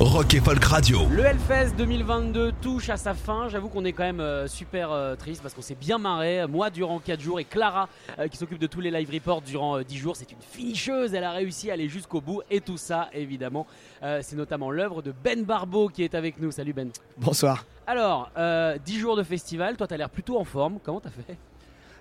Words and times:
Rock 0.00 0.34
et 0.34 0.40
Folk 0.40 0.62
Radio. 0.64 1.00
Le 1.10 1.24
Hellfest 1.24 1.74
2022 1.76 2.52
touche 2.62 2.88
à 2.88 2.96
sa 2.96 3.14
fin. 3.14 3.48
J'avoue 3.48 3.68
qu'on 3.68 3.84
est 3.84 3.92
quand 3.92 4.04
même 4.04 4.20
euh, 4.20 4.46
super 4.46 4.92
euh, 4.92 5.16
triste 5.16 5.42
parce 5.42 5.54
qu'on 5.54 5.62
s'est 5.62 5.74
bien 5.74 5.98
marré. 5.98 6.46
Moi 6.46 6.70
durant 6.70 7.00
4 7.00 7.20
jours 7.20 7.40
et 7.40 7.44
Clara 7.44 7.88
euh, 8.18 8.28
qui 8.28 8.36
s'occupe 8.36 8.60
de 8.60 8.68
tous 8.68 8.80
les 8.80 8.92
live 8.92 9.10
reports 9.12 9.42
durant 9.42 9.78
euh, 9.78 9.82
10 9.82 9.96
jours. 9.98 10.14
C'est 10.16 10.30
une 10.30 10.38
finisheuse. 10.40 11.14
Elle 11.14 11.24
a 11.24 11.32
réussi 11.32 11.70
à 11.70 11.74
aller 11.74 11.88
jusqu'au 11.88 12.20
bout. 12.20 12.42
Et 12.48 12.60
tout 12.60 12.76
ça, 12.76 13.08
évidemment, 13.12 13.66
euh, 14.04 14.20
c'est 14.22 14.36
notamment 14.36 14.70
l'œuvre 14.70 15.02
de 15.02 15.12
Ben 15.24 15.42
Barbeau 15.42 15.88
qui 15.88 16.04
est 16.04 16.14
avec 16.14 16.40
nous. 16.40 16.52
Salut 16.52 16.72
Ben. 16.72 16.90
Bonsoir. 17.16 17.64
Alors, 17.88 18.30
euh, 18.38 18.78
10 18.84 18.98
jours 19.00 19.16
de 19.16 19.24
festival. 19.24 19.76
Toi, 19.76 19.88
t'as 19.88 19.96
l'air 19.96 20.10
plutôt 20.10 20.38
en 20.38 20.44
forme. 20.44 20.78
Comment 20.82 21.00
t'as 21.00 21.10
fait? 21.10 21.36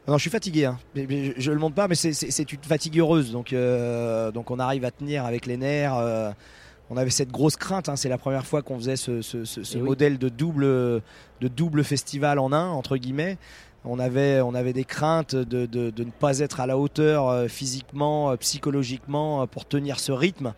Non, 0.07 0.17
je 0.17 0.21
suis 0.21 0.29
fatigué. 0.29 0.65
Hein. 0.65 0.77
Mais- 0.95 1.07
mais 1.09 1.25
je, 1.25 1.41
je 1.41 1.51
le 1.51 1.57
montre 1.57 1.75
pas, 1.75 1.87
mais 1.87 1.95
c'est- 1.95 2.51
une 2.53 2.59
fatigue 2.63 2.99
heureuse. 2.99 3.31
Donc, 3.31 3.53
euh, 3.53 4.31
donc 4.31 4.51
on 4.51 4.59
arrive 4.59 4.85
à 4.85 4.91
tenir 4.91 5.25
avec 5.25 5.47
les 5.47 5.57
nerfs. 5.57 5.95
euh, 5.97 6.31
on 6.89 6.97
avait 6.97 7.09
cette 7.09 7.31
grosse 7.31 7.55
crainte. 7.55 7.89
hein. 7.89 7.95
C'est 7.95 8.09
la 8.09 8.17
première 8.17 8.45
fois 8.45 8.61
qu'on 8.61 8.77
faisait 8.77 8.95
ce, 8.95 9.21
ce- 9.21 9.45
ce- 9.45 9.63
ce 9.63 9.77
Eh 9.77 9.81
oui. 9.81 9.87
modèle 9.87 10.17
de 10.17 10.29
double, 10.29 10.63
de 10.65 11.01
double 11.47 11.83
festival 11.83 12.39
en 12.39 12.51
un, 12.53 12.67
entre 12.69 12.97
guillemets. 12.97 13.37
On 13.89 13.99
avait, 13.99 14.41
on 14.41 14.53
avait 14.55 14.73
des 14.73 14.83
craintes 14.83 15.35
de, 15.35 15.65
de- 15.65 15.89
de 15.89 16.03
ne 16.03 16.11
pas 16.11 16.39
être 16.39 16.59
à 16.59 16.67
la 16.67 16.77
hauteur 16.77 17.27
euh, 17.29 17.47
physiquement, 17.47 18.31
euh, 18.31 18.35
psychologiquement, 18.37 19.41
euh, 19.41 19.45
pour 19.45 19.65
tenir 19.65 19.99
ce 19.99 20.11
rythme. 20.11 20.53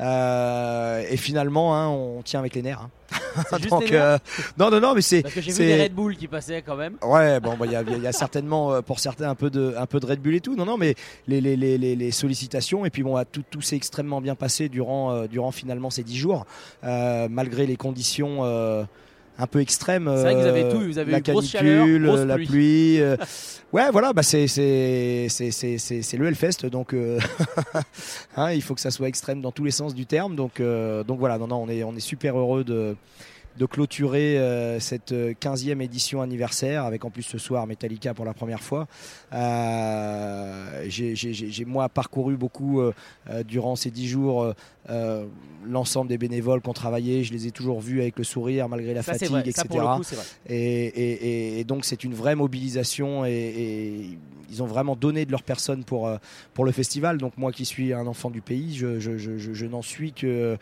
Euh, 0.00 1.04
et 1.10 1.16
finalement, 1.16 1.76
hein, 1.76 1.88
on 1.88 2.22
tient 2.22 2.40
avec 2.40 2.54
les 2.54 2.62
nerfs. 2.62 2.80
hein. 2.82 2.90
C'est 3.50 3.58
juste 3.58 3.70
Donc, 3.70 3.84
les 3.84 3.90
nerfs 3.92 4.02
euh, 4.04 4.18
non, 4.58 4.70
non, 4.70 4.80
non, 4.80 4.94
mais 4.94 5.02
c'est. 5.02 5.22
Parce 5.22 5.34
que 5.34 5.40
j'ai 5.40 5.52
vu 5.52 5.58
des 5.58 5.82
Red 5.84 5.94
Bull 5.94 6.16
qui 6.16 6.26
passaient 6.26 6.62
quand 6.62 6.74
même. 6.76 6.96
Ouais, 7.02 7.38
bon, 7.40 7.56
bah, 7.56 7.66
il 7.66 7.72
y, 7.72 7.76
a- 7.76 7.82
y 7.82 8.06
a 8.06 8.12
certainement 8.12 8.82
pour 8.82 8.98
certains 8.98 9.28
un 9.30 9.34
peu 9.34 9.48
de, 9.50 9.74
un 9.78 9.86
peu 9.86 10.00
de 10.00 10.06
Red 10.06 10.20
Bull 10.20 10.34
et 10.34 10.40
tout. 10.40 10.56
Non, 10.56 10.64
non, 10.64 10.76
mais 10.76 10.94
les, 11.28 11.40
les, 11.40 11.56
les, 11.78 12.10
sollicitations 12.10 12.84
et 12.84 12.90
puis 12.90 13.02
bon, 13.02 13.16
ah, 13.16 13.24
tout, 13.24 13.44
tout 13.48 13.60
s'est 13.60 13.76
extrêmement 13.76 14.20
bien 14.20 14.34
passé 14.34 14.68
durant, 14.68 15.12
euh, 15.12 15.26
durant 15.28 15.52
finalement 15.52 15.90
ces 15.90 16.02
dix 16.02 16.16
jours, 16.18 16.46
malgré 16.82 17.66
les 17.66 17.76
conditions. 17.76 18.38
Euh, 19.38 19.42
un 19.42 19.46
peu 19.46 19.60
extrêmes. 19.60 20.10
C'est 20.14 20.22
vrai 20.22 20.34
que 20.34 20.40
vous 20.40 20.46
avez 20.46 20.64
euh, 20.64 20.70
tout, 20.72 20.80
vous 20.80 20.98
avez 20.98 21.12
la 21.12 21.18
eu 21.18 21.22
grosse 21.22 21.50
canicule, 21.52 22.02
chaleur, 22.02 22.14
grosse 22.16 22.26
la 22.26 22.34
pluie. 22.36 22.46
pluie. 22.46 23.00
euh, 23.00 23.16
ouais, 23.72 23.90
voilà, 23.90 24.12
bah 24.12 24.22
c'est 24.22 24.46
le 24.46 26.26
Hellfest, 26.26 26.66
donc 26.66 26.92
euh, 26.94 27.18
hein, 28.36 28.52
il 28.52 28.62
faut 28.62 28.74
que 28.74 28.80
ça 28.80 28.90
soit 28.90 29.08
extrême 29.08 29.40
dans 29.40 29.52
tous 29.52 29.64
les 29.64 29.70
sens 29.70 29.94
du 29.94 30.06
terme. 30.06 30.36
Donc 30.36 30.60
euh, 30.60 31.02
donc 31.04 31.18
voilà, 31.18 31.38
non 31.38 31.46
non, 31.46 31.62
on 31.62 31.68
est 31.68 31.82
on 31.84 31.94
est 31.96 32.00
super 32.00 32.38
heureux 32.38 32.64
de 32.64 32.96
de 33.58 33.66
clôturer 33.66 34.38
euh, 34.38 34.80
cette 34.80 35.12
euh, 35.12 35.34
15e 35.38 35.82
édition 35.82 36.22
anniversaire 36.22 36.86
avec 36.86 37.04
en 37.04 37.10
plus 37.10 37.22
ce 37.22 37.36
soir 37.36 37.66
Metallica 37.66 38.14
pour 38.14 38.24
la 38.24 38.32
première 38.32 38.62
fois. 38.62 38.86
Euh, 39.34 40.84
j'ai- 40.88 41.64
moi 41.66 41.88
parcouru 41.90 42.36
beaucoup 42.38 42.80
euh, 42.80 42.94
euh, 43.28 43.42
durant 43.42 43.76
ces 43.76 43.90
10 43.90 44.08
jours 44.08 44.54
euh, 44.90 45.26
l'ensemble 45.64 46.08
des 46.08 46.18
bénévoles 46.18 46.60
qui 46.60 46.68
ont 46.68 46.72
travaillé. 46.72 47.22
Je 47.24 47.32
les 47.32 47.46
ai 47.46 47.50
toujours 47.50 47.80
vus 47.80 48.00
avec 48.00 48.18
le 48.18 48.24
sourire 48.24 48.68
malgré 48.68 48.94
la 48.94 49.02
Ça, 49.02 49.12
fatigue, 49.12 49.28
vrai. 49.28 49.40
Etc. 49.46 49.62
coup. 49.68 50.02
Et, 50.48 50.54
et- 50.56 51.12
et- 51.56 51.60
et 51.60 51.64
donc 51.64 51.84
c'est 51.84 52.02
une 52.04 52.14
vraie 52.14 52.34
mobilisation 52.34 53.24
et, 53.24 53.30
et 53.32 54.18
ils 54.50 54.62
ont 54.62 54.66
vraiment 54.66 54.96
donné 54.96 55.24
de 55.24 55.30
leur 55.30 55.42
personne 55.44 55.84
pour, 55.84 56.08
euh, 56.08 56.16
pour 56.54 56.64
le 56.64 56.72
festival. 56.72 57.18
Donc 57.18 57.36
moi 57.38 57.52
qui 57.52 57.64
suis 57.64 57.92
un 57.92 58.06
enfant 58.06 58.28
du 58.30 58.40
pays, 58.42 58.74
je, 58.74 58.98
je- 59.00 59.16
je- 59.18 59.38
je- 59.38 59.52
je 59.52 59.66
n'en 59.66 59.82
suis 59.82 60.12
que, 60.12 60.58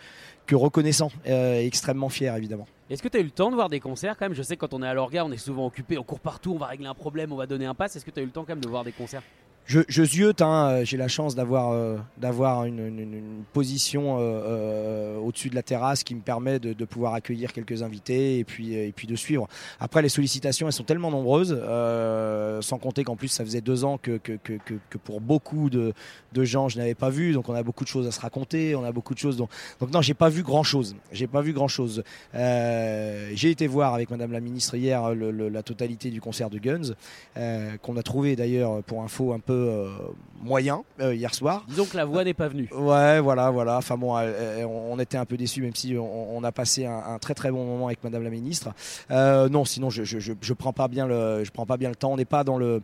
que 0.47 0.55
reconnaissant 0.55 1.11
euh, 1.27 1.61
et 1.61 1.67
extrêmement 1.67 2.09
fier 2.09 2.35
évidemment. 2.37 2.67
Est-ce 2.91 3.03
que 3.03 3.09
tu 3.09 3.17
as 3.17 3.21
eu 3.21 3.25
le 3.25 3.31
temps 3.31 3.51
de 3.51 3.55
voir 3.55 3.69
des 3.69 3.79
concerts 3.81 4.17
quand 4.19 4.25
même? 4.27 4.35
Je 4.35 4.43
sais 4.43 4.57
que 4.57 4.61
quand 4.61 4.75
on 4.75 4.83
est 4.83 4.87
à 4.87 4.95
l'orga, 4.95 5.25
on 5.25 5.31
est 5.33 5.37
souvent 5.39 5.65
occupé, 5.65 5.97
on 5.97 6.03
court 6.03 6.19
partout, 6.21 6.53
on 6.53 6.59
va 6.59 6.67
régler 6.67 6.87
un 6.89 6.95
problème, 6.95 7.33
on 7.33 7.37
va 7.37 7.47
donner 7.47 7.65
un 7.67 7.75
pass. 7.75 7.95
Est-ce 7.97 8.05
que 8.05 8.11
tu 8.11 8.19
as 8.19 8.23
eu 8.23 8.27
le 8.27 8.33
temps 8.33 8.43
quand 8.43 8.55
même 8.55 8.61
de 8.65 8.69
voir 8.69 8.83
des 8.85 8.91
concerts? 8.93 9.23
Je, 9.67 9.81
je 9.87 10.03
ziote, 10.03 10.43
hein, 10.43 10.69
euh, 10.69 10.85
j'ai 10.85 10.97
la 10.97 11.07
chance 11.07 11.37
d'avoir 11.37 11.71
euh, 11.71 11.97
une, 12.67 13.45
position 13.53 14.17
euh, 14.19 15.17
au-dessus 15.19 15.49
de 15.49 15.55
la 15.55 15.63
terrasse 15.63 16.03
qui 16.03 16.17
me 16.17 16.23
permet 16.23 16.59
de, 16.59 16.85
pouvoir 16.85 17.15
accueillir 17.15 17.53
quelques 17.53 17.83
invités 17.85 18.39
et 18.41 18.45
puis, 18.45 18.75
et 18.75 18.91
puis 18.91 19.07
de 19.07 19.15
suivre. 19.15 19.47
Après, 19.79 20.03
les 20.03 20.09
sollicitations, 20.09 20.67
elles 20.67 20.73
sont 20.73 20.83
tellement 20.83 21.13
nombreuses, 21.13 21.57
sans 22.63 22.79
compter 22.79 23.05
qu'en 23.05 23.15
plus, 23.15 23.29
ça 23.29 23.45
faisait 23.45 23.61
deux 23.61 23.85
ans 23.85 23.97
que, 23.97 24.17
que, 24.19 24.33
que, 24.43 24.55
que- 24.65 24.99
pour 24.99 25.21
beaucoup 25.21 25.71
de, 25.71 25.93
de 26.33 26.45
gens, 26.45 26.69
je 26.69 26.79
n'avais 26.79 26.95
pas 26.97 27.11
vu. 27.11 27.33
Donc, 27.33 27.49
on 27.49 27.55
a 27.55 27.63
beaucoup 27.63 27.85
de 27.85 27.89
choses 27.89 28.09
à 28.09 28.11
se 28.11 28.21
raconter, 28.21 28.75
on 28.75 28.85
a 28.85 28.91
beaucoup 28.91 29.15
de 29.15 29.21
choses. 29.21 29.37
dont- 29.37 29.49
Donc, 29.79 29.93
non, 29.93 30.03
j'ai 30.03 30.15
pas 30.15 30.31
vu 30.31 30.43
grand-chose. 30.43 30.97
J'ai 31.13 31.29
pas 31.29 31.43
vu 31.43 31.53
grand-chose. 31.53 32.03
Euh, 32.35 33.31
j'ai 33.35 33.51
été 33.51 33.69
voir 33.69 33.95
avec 33.95 34.11
Madame 34.11 34.33
la 34.33 34.41
Ministre 34.41 34.75
hier 34.75 35.15
la 35.15 35.63
totalité 35.63 36.11
du 36.11 36.21
concert 36.21 36.51
de 36.51 36.59
Guns, 36.59 36.95
qu'on 37.83 37.97
a 37.97 38.03
trouvé 38.03 38.35
d'ailleurs 38.35 38.83
pour 38.83 39.03
info 39.03 39.33
un 39.33 39.39
peu 39.39 39.50
euh, 39.53 39.89
moyen 40.43 40.83
euh, 41.01 41.15
hier 41.15 41.35
soir. 41.35 41.65
Disons 41.69 41.85
que 41.87 41.97
la 41.97 42.05
voix 42.05 42.25
n'est 42.25 42.35
pas 42.35 42.49
venue. 42.49 42.69
Ouais, 42.75 43.21
voilà, 43.21 43.51
voilà. 43.51 43.77
Enfin 43.79 43.97
bon, 43.97 44.15
on 44.15 44.99
était 44.99 45.19
un 45.19 45.25
peu 45.25 45.37
déçus, 45.37 45.63
même 45.63 45.75
si 45.75 45.97
on, 45.97 46.37
on 46.37 46.45
a 46.45 46.53
passé 46.53 46.87
un, 46.87 47.03
un 47.15 47.19
très 47.19 47.35
très 47.35 47.51
bon 47.51 47.65
moment 47.65 47.87
avec 47.87 48.03
Madame 48.05 48.23
la 48.23 48.31
Ministre. 48.31 48.71
Euh, 49.11 49.49
non, 49.49 49.65
sinon 49.65 49.91
je, 49.91 50.05
je, 50.05 50.19
je, 50.19 50.33
je 50.41 50.53
prends 50.55 50.73
pas 50.73 50.89
bien 50.89 51.07
le, 51.07 51.45
je 51.45 51.51
prends 51.51 51.67
pas 51.67 51.77
bien 51.77 51.89
le 51.89 51.97
temps. 51.97 52.13
On 52.13 52.17
n'est 52.17 52.25
pas 52.25 52.45
dans 52.45 52.59
le 52.59 52.83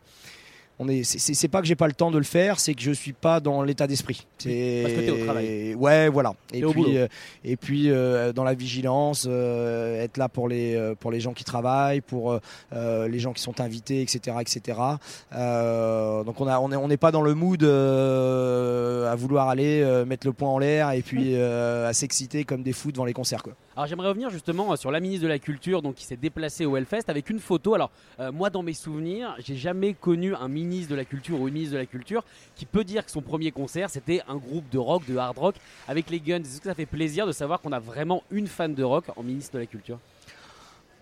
on 0.78 0.88
est, 0.88 1.04
c'est- 1.04 1.48
pas 1.48 1.60
que 1.60 1.66
j'ai 1.66 1.76
pas 1.76 1.86
le 1.86 1.94
temps 1.94 2.10
de 2.10 2.18
le 2.18 2.24
faire, 2.24 2.60
c'est 2.60 2.74
que 2.74 2.82
je 2.82 2.90
suis 2.90 3.12
pas 3.14 3.40
dans 3.40 3.62
l'état 3.62 3.86
d'esprit. 3.86 4.26
C'est 4.36 4.80
parce 4.82 4.94
que 4.94 5.00
t'es 5.00 5.10
au 5.10 5.24
travail. 5.24 5.74
Ouais, 5.74 6.08
voilà. 6.08 6.34
Et 6.52 6.60
puis, 6.62 6.98
euh, 6.98 7.06
et 7.44 7.56
puis 7.56 7.90
euh, 7.90 8.32
dans 8.32 8.44
la 8.44 8.52
vigilance, 8.54 9.26
euh, 9.28 10.02
être 10.02 10.18
là 10.18 10.28
pour 10.28 10.48
les 10.48 10.92
pour 11.00 11.10
les 11.10 11.20
gens 11.20 11.32
qui 11.32 11.44
travaillent, 11.44 12.02
pour 12.02 12.38
les 12.72 13.18
gens 13.18 13.32
qui 13.32 13.42
sont 13.42 13.60
invités, 13.60 14.02
etc., 14.02 14.36
etc. 14.40 14.78
Donc 15.32 16.40
on 16.40 16.46
a, 16.46 16.58
on 16.60 16.72
est, 16.72 16.76
on 16.76 16.88
n'est 16.88 16.96
pas 16.96 17.10
dans 17.10 17.22
le 17.22 17.34
mood 17.34 17.62
à 17.62 19.14
vouloir 19.14 19.48
aller 19.48 20.04
mettre 20.06 20.26
le 20.26 20.32
poing 20.32 20.50
en 20.50 20.58
l'air 20.58 20.90
et 20.92 21.02
puis 21.02 21.36
à 21.40 21.92
s'exciter 21.92 22.44
comme 22.44 22.62
des 22.62 22.72
fous 22.72 22.92
devant 22.92 23.04
les 23.04 23.14
concerts, 23.14 23.42
quoi. 23.42 23.54
Alors 23.76 23.86
j'aimerais 23.86 24.08
revenir 24.08 24.30
justement 24.30 24.74
sur 24.76 24.90
la 24.90 25.00
ministre 25.00 25.24
de 25.24 25.28
la 25.28 25.38
Culture 25.38 25.82
donc, 25.82 25.96
qui 25.96 26.06
s'est 26.06 26.16
déplacée 26.16 26.64
au 26.64 26.78
Hellfest 26.78 27.04
avec 27.08 27.28
une 27.28 27.40
photo. 27.40 27.74
Alors 27.74 27.90
moi 28.32 28.50
dans 28.50 28.62
mes 28.62 28.72
souvenirs, 28.72 29.36
j'ai 29.38 29.56
jamais 29.56 29.92
connu 29.94 30.34
un 30.34 30.48
ministre 30.48 30.65
de 30.66 30.94
la 30.94 31.04
Culture 31.04 31.40
ou 31.40 31.48
une 31.48 31.54
ministre 31.54 31.74
de 31.74 31.78
la 31.78 31.86
Culture 31.86 32.24
qui 32.54 32.66
peut 32.66 32.84
dire 32.84 33.04
que 33.04 33.10
son 33.10 33.22
premier 33.22 33.52
concert 33.52 33.88
c'était 33.88 34.22
un 34.28 34.36
groupe 34.36 34.68
de 34.70 34.78
rock, 34.78 35.06
de 35.06 35.16
hard 35.16 35.38
rock 35.38 35.54
avec 35.86 36.10
les 36.10 36.20
Guns. 36.20 36.40
Est-ce 36.40 36.60
que 36.60 36.68
ça 36.68 36.74
fait 36.74 36.86
plaisir 36.86 37.26
de 37.26 37.32
savoir 37.32 37.60
qu'on 37.60 37.72
a 37.72 37.78
vraiment 37.78 38.22
une 38.30 38.46
fan 38.46 38.74
de 38.74 38.82
rock 38.82 39.04
en 39.16 39.22
ministre 39.22 39.54
de 39.54 39.60
la 39.60 39.66
Culture? 39.66 39.98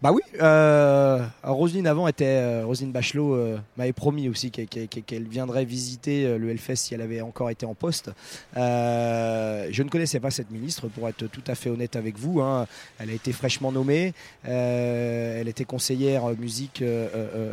Bah 0.04 0.12
oui, 0.12 0.20
euh, 0.42 1.24
Roselyne 1.42 1.86
avant 1.86 2.06
était 2.08 2.26
euh, 2.26 2.66
Roselyne 2.66 2.92
Bachelot 2.92 3.34
euh, 3.36 3.56
m'avait 3.78 3.94
promis 3.94 4.28
aussi 4.28 4.50
qu'elle 4.50 5.22
viendrait 5.24 5.64
visiter 5.64 6.26
euh, 6.26 6.36
le 6.36 6.50
Hellfest 6.50 6.76
si 6.76 6.92
elle 6.94 7.00
avait 7.00 7.22
encore 7.22 7.48
été 7.48 7.64
en 7.64 7.72
poste. 7.72 8.10
Euh, 8.58 9.66
je 9.70 9.82
ne 9.82 9.88
connaissais 9.88 10.20
pas 10.20 10.30
cette 10.30 10.50
ministre 10.50 10.88
pour 10.88 11.08
être 11.08 11.26
tout 11.28 11.40
à 11.46 11.54
fait 11.54 11.70
honnête 11.70 11.96
avec 11.96 12.18
vous. 12.18 12.42
hein. 12.42 12.66
Elle 12.98 13.08
a 13.08 13.12
été 13.14 13.32
fraîchement 13.32 13.72
nommée. 13.72 14.12
Elle 14.44 15.48
était 15.48 15.64
conseillère 15.64 16.26
musique 16.38 16.84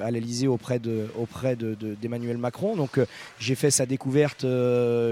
à 0.03 0.11
l'Elysée 0.11 0.47
auprès 0.49 0.79
de 0.79 1.07
auprès 1.17 1.55
de- 1.55 1.75
de- 1.75 1.95
d'Emmanuel 1.95 2.37
Macron. 2.37 2.75
Donc 2.75 2.99
j'ai 3.39 3.55
fait 3.55 3.71
sa 3.71 3.85
découverte 3.85 4.45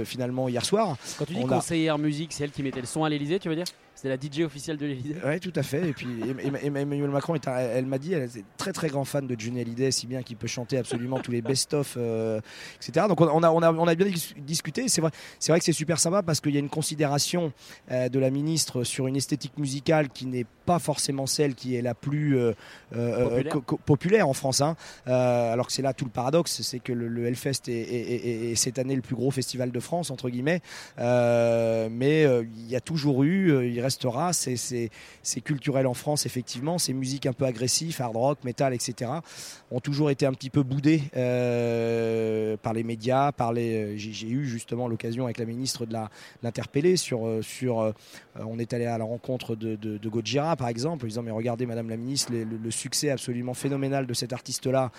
finalement 0.04 0.50
hier 0.50 0.66
soir. 0.66 0.98
Quand 1.18 1.24
tu 1.24 1.36
dis 1.36 1.40
On 1.42 1.50
a- 1.50 1.56
conseillère 1.56 1.98
musique, 2.00 2.34
c'est 2.34 2.44
elle 2.44 2.52
qui 2.52 2.64
mettait 2.64 2.82
le 2.82 2.86
son 2.86 3.06
à 3.06 3.10
l'Elysée, 3.10 3.40
tu 3.40 3.48
veux 3.48 3.56
dire? 3.56 3.64
C'était 4.02 4.16
la 4.16 4.16
DJ 4.16 4.46
officielle 4.46 4.78
de 4.78 4.86
l'Elysée 4.86 5.16
Oui, 5.26 5.42
tout 5.42 5.52
à 5.58 5.62
fait. 5.62 5.90
Et 5.90 5.92
puis 5.92 6.08
Em- 6.24 6.56
Em- 6.64 6.76
Emmanuel 6.78 7.10
Macron, 7.10 7.36
est 7.36 7.46
un- 7.50 7.58
elle 7.58 7.86
m'a 7.86 7.98
dit, 7.98 8.14
elle 8.14 8.22
est 8.24 8.44
très 8.56 8.72
très 8.72 8.88
grand 8.88 9.04
fan 9.04 9.28
de 9.28 9.36
Johnny 9.38 9.60
Hallyday, 9.60 9.92
si 9.92 10.08
bien 10.08 10.24
qu'il 10.24 10.38
peut 10.38 10.48
chanter 10.48 10.78
absolument 10.78 11.20
tous 11.20 11.32
les 11.32 11.42
best-of, 11.42 11.96
euh, 11.98 12.40
etc. 12.78 13.08
Donc 13.10 13.20
on 13.20 13.44
a, 13.44 13.50
on 13.52 13.62
a, 13.62 13.74
on 13.74 13.88
a 13.88 13.96
bien 13.96 14.08
dis- 14.08 14.34
discuté. 14.38 14.88
C'est 14.88 15.02
vrai, 15.02 15.12
c'est 15.38 15.52
vrai 15.52 15.60
que 15.60 15.66
c'est 15.66 15.74
super 15.74 16.00
sympa 16.00 16.24
parce 16.24 16.40
qu'il 16.40 16.54
y 16.54 16.56
a 16.56 16.62
une 16.62 16.70
considération 16.70 17.52
euh, 17.92 18.08
de 18.08 18.20
la 18.20 18.30
ministre 18.30 18.86
sur 18.86 19.06
une 19.08 19.18
esthétique 19.18 19.58
musicale 19.58 20.08
qui 20.08 20.28
n'est 20.28 20.46
pas 20.66 20.80
forcément 20.80 21.26
celle 21.26 21.54
qui 21.54 21.76
est 21.76 21.82
la 21.82 21.94
plus 21.94 22.38
euh, 22.38 22.54
Populaire. 22.94 23.52
co- 23.54 23.62
co- 23.62 23.78
populaire 23.86 24.30
en 24.30 24.34
France. 24.34 24.62
hein. 24.62 24.78
Alors 25.08 25.68
que 25.68 25.74
c'est 25.74 25.82
là 25.82 25.92
tout 25.94 26.06
le 26.06 26.12
paradoxe, 26.12 26.62
c'est 26.62 26.80
que 26.80 26.94
le, 26.94 27.10
le 27.10 27.26
Hellfest 27.26 27.68
est, 27.68 27.72
est- 27.74 28.16
est- 28.28 28.52
est 28.52 28.56
cette 28.56 28.80
année 28.80 28.96
le 28.96 29.02
plus 29.02 29.16
gros 29.16 29.32
festival 29.32 29.72
de 29.72 29.80
France, 29.82 30.10
entre 30.10 30.30
guillemets. 30.30 30.62
Mais 30.98 32.24
il 32.24 32.68
y 32.70 32.78
a 32.78 32.82
toujours 32.82 33.24
eu, 33.24 33.68
il 33.68 33.82
restera. 33.90 34.32
C'est 34.34 35.42
culturel 35.42 35.88
en 35.88 35.94
France, 35.94 36.26
effectivement. 36.26 36.78
Ces 36.78 36.94
musiques 36.94 37.26
un 37.26 37.34
peu 37.34 37.46
agressives, 37.46 38.00
hard 38.02 38.16
rock, 38.16 38.40
metal, 38.44 38.74
etc., 38.74 39.12
ont 39.72 39.80
toujours 39.80 40.10
été 40.12 40.26
un 40.26 40.34
petit 40.34 40.50
peu 40.50 40.64
boudées 40.64 41.02
par 42.62 42.74
les 42.74 42.84
médias. 42.84 43.32
Par 43.32 43.52
les... 43.54 43.98
J'ai 43.98 44.30
eu 44.30 44.46
justement 44.46 44.88
l'occasion 44.88 45.26
avec 45.26 45.38
la 45.38 45.46
ministre 45.46 45.86
de 45.86 45.96
l'interpeller 46.44 46.96
sur. 46.98 47.28
sur 47.42 47.94
on 48.36 48.60
est 48.60 48.74
allé 48.74 48.86
à 48.86 48.98
la 48.98 49.04
rencontre 49.04 49.56
de, 49.56 49.76
de, 49.76 49.98
de 49.98 50.10
Gojira, 50.10 50.56
par 50.56 50.70
exemple, 50.70 51.06
en 51.06 51.08
disant 51.08 51.24
Mais 51.24 51.32
regardez, 51.32 51.66
Madame 51.66 51.90
la 51.90 51.98
ministre, 51.98 52.32
le, 52.34 52.72
succès 52.72 53.10
absolument 53.10 53.54
phénoménal 53.54 54.06
de 54.06 54.14
cet 54.14 54.34
artiste-là 54.34 54.92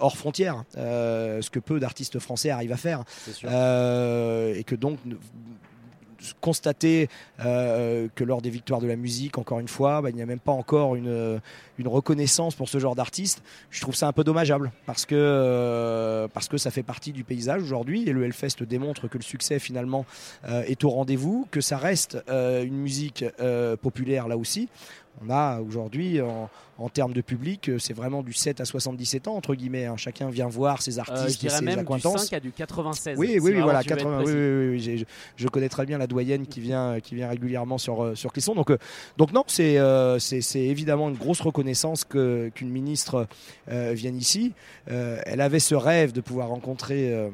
hors 0.00 0.16
frontières, 0.16 0.64
ce 0.74 1.50
que 1.50 1.60
peu 1.60 1.78
d'artistes 1.80 2.18
français 2.18 2.50
arrivent 2.50 2.72
à 2.72 2.76
faire. 2.76 3.04
et 3.44 4.64
que 4.64 4.74
donc 4.74 4.98
constater 6.40 7.08
euh, 7.44 8.08
que 8.14 8.24
lors 8.24 8.42
des 8.42 8.50
victoires 8.50 8.80
de 8.80 8.86
la 8.86 8.96
musique, 8.96 9.38
encore 9.38 9.60
une 9.60 9.68
fois, 9.68 10.02
bah, 10.02 10.10
il 10.10 10.16
n'y 10.16 10.22
a 10.22 10.26
même 10.26 10.38
pas 10.38 10.52
encore 10.52 10.96
une, 10.96 11.40
une 11.78 11.88
reconnaissance 11.88 12.54
pour 12.54 12.68
ce 12.68 12.78
genre 12.78 12.94
d'artiste. 12.94 13.42
Je 13.70 13.80
trouve 13.80 13.94
ça 13.94 14.08
un 14.08 14.12
peu 14.12 14.24
dommageable 14.24 14.72
parce 14.86 15.06
que, 15.06 15.14
euh, 15.16 16.28
parce 16.28 16.48
que 16.48 16.56
ça 16.56 16.70
fait 16.70 16.82
partie 16.82 17.12
du 17.12 17.24
paysage 17.24 17.62
aujourd'hui 17.62 18.08
et 18.08 18.12
le 18.12 18.24
Hellfest 18.24 18.62
démontre 18.62 19.08
que 19.08 19.18
le 19.18 19.22
succès 19.22 19.58
finalement 19.58 20.04
euh, 20.48 20.62
est 20.62 20.84
au 20.84 20.90
rendez-vous, 20.90 21.46
que 21.50 21.60
ça 21.60 21.76
reste 21.76 22.18
une 22.28 22.76
musique 22.76 23.24
populaire 23.82 24.28
là 24.28 24.36
aussi. 24.36 24.68
On 25.20 25.30
a 25.30 25.60
aujourd'hui, 25.60 26.20
en, 26.82 26.88
termes 26.88 27.12
de 27.12 27.20
public, 27.20 27.68
euh, 27.68 27.78
c'est 27.78 27.92
vraiment 27.92 28.22
du 28.22 28.32
7 28.32 28.60
à 28.60 28.64
77 28.64 29.28
ans, 29.28 29.36
entre 29.36 29.54
guillemets. 29.54 29.86
Hein. 29.86 29.96
Chacun 29.96 30.30
vient 30.30 30.48
voir 30.48 30.82
ses 30.82 30.98
euh, 30.98 31.02
artistes 31.02 31.42
je 31.42 31.46
et 31.46 31.50
ses 31.50 31.64
même 31.64 31.80
acquaintances. 31.80 32.22
Du 32.22 32.28
5 32.28 32.36
à 32.36 32.40
du 32.40 32.50
96. 32.50 33.18
Oui, 33.18 33.38
oui, 33.40 33.54
voilà. 33.60 33.82
80, 33.84 34.22
oui, 34.24 35.04
je, 35.36 35.48
connais 35.48 35.68
très 35.68 35.86
bien 35.86 35.98
la 35.98 36.06
doyenne 36.06 36.46
qui 36.46 36.60
vient, 36.60 36.98
qui 37.00 37.14
vient 37.14 37.28
régulièrement 37.28 37.78
sur, 37.78 38.02
euh, 38.02 38.14
sur 38.14 38.32
Clisson. 38.32 38.54
Donc, 38.54 38.72
donc 39.16 39.32
non, 39.32 39.44
c'est 39.46 39.78
c'est 40.18 40.60
évidemment 40.60 41.08
une 41.08 41.16
grosse 41.16 41.40
reconnaissance 41.40 42.04
qu'une 42.04 42.70
ministre 42.70 43.26
vienne 43.68 44.16
ici. 44.16 44.52
elle 44.86 45.40
avait 45.40 45.60
ce 45.60 45.74
rêve 45.74 46.12
de 46.12 46.20
pouvoir 46.20 46.48
rencontrer 46.48 47.30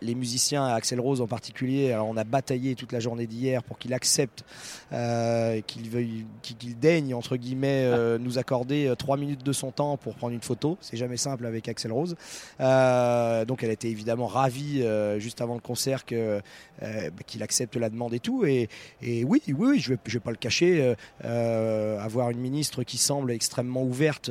les 0.00 0.14
musiciens, 0.14 0.66
Axel 0.66 1.00
Rose 1.00 1.20
en 1.20 1.26
particulier, 1.26 1.92
alors 1.92 2.08
on 2.08 2.16
a 2.16 2.24
bataillé 2.24 2.74
toute 2.74 2.92
la 2.92 3.00
journée 3.00 3.26
d'hier 3.26 3.62
pour 3.62 3.78
qu'il 3.78 3.92
accepte, 3.92 4.44
euh, 4.92 5.60
qu'il 5.66 5.90
veuille, 5.90 6.24
qu'il 6.42 6.78
daigne 6.78 7.14
entre 7.14 7.36
guillemets 7.36 7.82
euh, 7.84 8.18
nous 8.18 8.38
accorder 8.38 8.86
euh, 8.86 8.94
trois 8.94 9.16
minutes 9.16 9.44
de 9.44 9.52
son 9.52 9.70
temps 9.72 9.96
pour 9.96 10.14
prendre 10.14 10.34
une 10.34 10.40
photo. 10.40 10.78
C'est 10.80 10.96
jamais 10.96 11.16
simple 11.16 11.46
avec 11.46 11.68
Axel 11.68 11.92
Rose. 11.92 12.16
donc 12.58 13.62
elle 13.62 13.70
était 13.70 13.90
évidemment 13.90 14.26
ravie 14.26 14.84
juste 15.18 15.40
avant 15.40 15.54
le 15.54 15.60
concert 15.60 16.04
que 16.04 16.40
bah, 16.80 16.86
qu'il 17.26 17.42
accepte 17.42 17.76
la 17.76 17.90
demande 17.90 18.14
et 18.14 18.20
tout. 18.20 18.44
Et, 18.44 18.68
oui, 19.02 19.24
oui, 19.48 19.54
oui, 19.58 19.80
je 19.80 19.94
vais, 19.94 19.98
je 20.06 20.14
vais 20.14 20.20
pas 20.20 20.30
le 20.30 20.36
cacher. 20.36 20.94
avoir 21.22 22.30
une 22.30 22.38
ministre 22.38 22.82
qui 22.82 22.98
semble 22.98 23.32
extrêmement 23.32 23.82
ouverte 23.82 24.30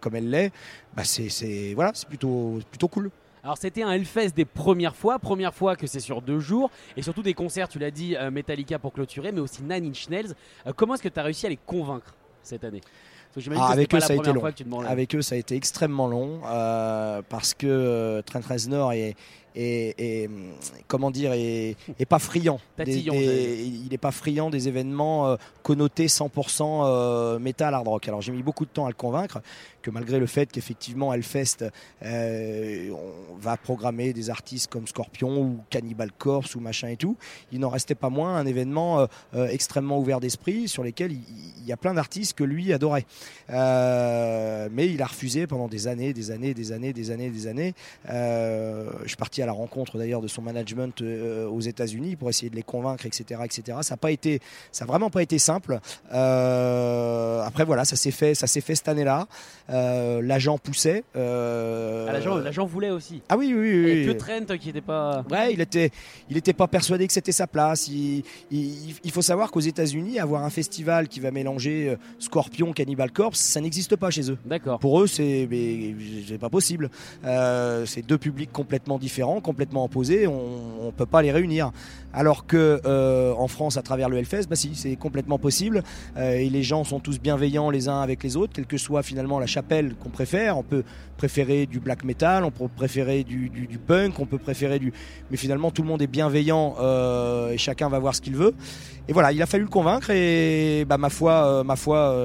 comme 0.00 0.16
elle 0.16 0.30
l'est, 0.30 0.52
bah 0.96 1.04
c'est 1.04 1.72
voilà, 1.74 1.92
c'est 1.94 2.08
plutôt 2.08 2.60
plutôt 2.70 2.88
cool. 2.88 3.10
Alors 3.44 3.58
c'était 3.58 3.82
un 3.82 3.92
Hellfest 3.92 4.30
des 4.34 4.46
premières 4.46 4.96
fois, 4.96 5.18
première 5.18 5.52
fois 5.52 5.76
que 5.76 5.86
c'est 5.86 6.00
sur 6.00 6.22
deux 6.22 6.40
jours, 6.40 6.70
et 6.96 7.02
surtout 7.02 7.22
des 7.22 7.34
concerts, 7.34 7.68
tu 7.68 7.78
l'as 7.78 7.90
dit, 7.90 8.16
euh, 8.16 8.30
Metallica 8.30 8.78
pour 8.78 8.94
clôturer, 8.94 9.32
mais 9.32 9.40
aussi 9.40 9.62
Nine 9.62 9.84
Inch 9.84 10.08
Nails. 10.08 10.32
Euh, 10.66 10.72
comment 10.74 10.94
est-ce 10.94 11.02
que 11.02 11.10
tu 11.10 11.20
as 11.20 11.22
réussi 11.22 11.44
à 11.44 11.50
les 11.50 11.58
convaincre 11.58 12.14
cette 12.42 12.64
année? 12.64 12.80
Ah, 13.56 13.72
avec 13.72 13.92
eux, 13.92 14.00
ça 14.00 14.12
a 14.12 14.16
été 14.16 14.32
long. 14.32 14.80
Avec 14.86 15.14
eux, 15.14 15.20
ça 15.20 15.34
a 15.34 15.38
été 15.38 15.56
extrêmement 15.56 16.06
long 16.06 16.40
euh, 16.46 17.20
parce 17.28 17.52
que 17.52 18.22
Trent 18.24 18.40
Reznor 18.48 18.92
est, 18.92 19.16
et, 19.56 20.28
comment 20.88 21.10
dire 21.10 21.32
est, 21.32 21.76
pas 22.08 22.18
friand. 22.18 22.60
il 22.86 23.88
n'est 23.90 23.98
pas 23.98 24.10
friand 24.10 24.50
des 24.50 24.68
événements 24.68 25.28
euh, 25.28 25.36
connotés 25.62 26.06
100% 26.06 26.82
euh, 26.84 27.38
métal 27.38 27.74
hard 27.74 27.86
rock. 27.86 28.08
Alors 28.08 28.20
j'ai 28.20 28.32
mis 28.32 28.42
beaucoup 28.42 28.64
de 28.64 28.70
temps 28.70 28.86
à 28.86 28.88
le 28.88 28.94
convaincre 28.94 29.40
que 29.82 29.90
malgré 29.90 30.18
le 30.18 30.26
fait 30.26 30.50
qu'effectivement 30.50 31.12
Hellfest 31.12 31.64
euh, 32.02 32.90
on 32.90 33.36
va 33.36 33.56
programmer 33.56 34.12
des 34.12 34.30
artistes 34.30 34.70
comme 34.70 34.86
Scorpion 34.86 35.38
ou 35.38 35.60
Cannibal 35.70 36.10
Corpse 36.12 36.54
ou 36.54 36.60
machin 36.60 36.88
et 36.88 36.96
tout, 36.96 37.16
il 37.52 37.60
n'en 37.60 37.68
restait 37.68 37.94
pas 37.94 38.10
moins 38.10 38.36
un 38.36 38.46
événement 38.46 39.06
extrêmement 39.34 39.98
ouvert 39.98 40.20
d'esprit 40.20 40.68
sur 40.68 40.82
lequel 40.82 41.12
il, 41.12 41.66
y 41.66 41.72
a 41.72 41.76
plein 41.76 41.94
d'artistes 41.94 42.36
que 42.36 42.44
lui 42.44 42.72
adorait. 42.72 43.06
mais 43.48 44.88
il 44.88 45.02
a 45.02 45.06
refusé 45.06 45.46
pendant 45.46 45.68
des 45.68 45.86
années, 45.86 46.12
des 46.12 46.30
années, 46.30 46.54
des 46.54 46.72
années, 46.72 46.92
des 46.92 47.10
années, 47.10 47.30
des 47.30 47.46
années. 47.46 47.74
je 48.08 49.06
suis 49.06 49.16
parti 49.16 49.42
à 49.44 49.46
la 49.46 49.52
rencontre 49.52 49.96
d'ailleurs 49.98 50.20
de 50.20 50.28
son 50.28 50.42
management 50.42 51.00
euh, 51.00 51.46
aux 51.46 51.60
États-Unis 51.60 52.16
pour 52.16 52.28
essayer 52.28 52.50
de 52.50 52.56
les 52.56 52.62
convaincre, 52.62 53.06
etc., 53.06 53.40
etc. 53.44 53.78
Ça 53.82 53.96
n'a 53.96 54.86
vraiment 54.86 55.10
pas 55.10 55.22
été 55.22 55.38
simple. 55.38 55.78
Euh, 56.12 57.23
après 57.54 57.64
voilà, 57.64 57.84
ça 57.84 57.96
s'est 57.96 58.10
fait, 58.10 58.34
ça 58.34 58.46
s'est 58.46 58.60
fait 58.60 58.74
cette 58.74 58.88
année-là. 58.88 59.26
Euh, 59.70 60.20
l'agent 60.22 60.58
poussait. 60.58 61.04
Ah, 61.14 62.12
l'agent, 62.12 62.66
voulait 62.66 62.90
aussi. 62.90 63.22
Ah 63.28 63.36
oui, 63.36 63.54
oui, 63.56 63.84
oui. 63.84 63.90
Et 63.90 64.06
que 64.06 64.12
Trent 64.12 64.56
qui 64.58 64.68
n'était 64.68 64.80
pas. 64.80 65.24
Ouais, 65.30 65.52
il 65.52 65.60
était, 65.60 65.90
il 66.28 66.36
était 66.36 66.52
pas 66.52 66.66
persuadé 66.66 67.06
que 67.06 67.12
c'était 67.12 67.32
sa 67.32 67.46
place. 67.46 67.88
Il, 67.88 68.24
il, 68.50 69.10
faut 69.12 69.22
savoir 69.22 69.50
qu'aux 69.50 69.60
États-Unis, 69.60 70.18
avoir 70.18 70.44
un 70.44 70.50
festival 70.50 71.08
qui 71.08 71.20
va 71.20 71.30
mélanger 71.30 71.96
Scorpion, 72.18 72.72
Cannibal 72.72 73.12
Corpse, 73.12 73.38
ça 73.38 73.60
n'existe 73.60 73.96
pas 73.96 74.10
chez 74.10 74.30
eux. 74.30 74.38
D'accord. 74.44 74.78
Pour 74.80 75.00
eux, 75.00 75.06
c'est, 75.06 75.48
c'est 76.28 76.38
pas 76.38 76.50
possible. 76.50 76.90
c'est 77.22 78.06
deux 78.06 78.18
publics 78.18 78.52
complètement 78.52 78.98
différents 78.98 79.40
complètement 79.40 79.84
opposés, 79.84 80.26
on 80.26 80.86
ne 80.86 80.90
peut 80.90 81.06
pas 81.06 81.22
les 81.22 81.32
réunir. 81.32 81.70
Alors 82.12 82.46
que 82.46 82.80
euh, 82.84 83.32
en 83.36 83.48
France, 83.48 83.76
à 83.76 83.82
travers 83.82 84.08
le 84.08 84.18
Hellfest, 84.18 84.46
bah 84.48 84.56
si, 84.56 84.74
c'est 84.74 84.94
complètement 84.96 85.38
possible. 85.38 85.82
Euh, 86.16 86.34
et 86.34 86.48
les 86.48 86.62
gens 86.62 86.84
sont 86.84 87.00
tous 87.00 87.20
bienveillants 87.20 87.43
les 87.70 87.88
uns 87.88 88.00
avec 88.00 88.22
les 88.22 88.36
autres, 88.36 88.52
quelle 88.52 88.66
que 88.66 88.76
soit 88.76 89.02
finalement 89.02 89.38
la 89.38 89.46
chapelle 89.46 89.94
qu'on 89.94 90.10
préfère. 90.10 90.58
On 90.58 90.62
peut 90.62 90.84
préférer 91.16 91.66
du 91.66 91.80
black 91.80 92.04
metal, 92.04 92.44
on 92.44 92.50
peut 92.50 92.68
préférer 92.68 93.24
du, 93.24 93.50
punk, 93.86 94.18
on 94.18 94.26
peut 94.26 94.38
préférer 94.38 94.78
du. 94.78 94.92
Mais 95.30 95.36
finalement, 95.36 95.70
tout 95.70 95.82
le 95.82 95.88
monde 95.88 96.02
est 96.02 96.06
bienveillant 96.06 96.76
euh, 96.80 97.50
et 97.50 97.58
chacun 97.58 97.88
va 97.88 97.98
voir 97.98 98.14
ce 98.14 98.20
qu'il 98.20 98.36
veut. 98.36 98.54
Et 99.06 99.12
voilà, 99.12 99.32
il 99.32 99.42
a 99.42 99.46
fallu 99.46 99.64
le 99.64 99.70
convaincre 99.70 100.10
et 100.10 100.86
bah, 100.88 100.96
ma 100.96 101.10
foi, 101.10 101.62
ma 101.62 101.76
foi, 101.76 102.16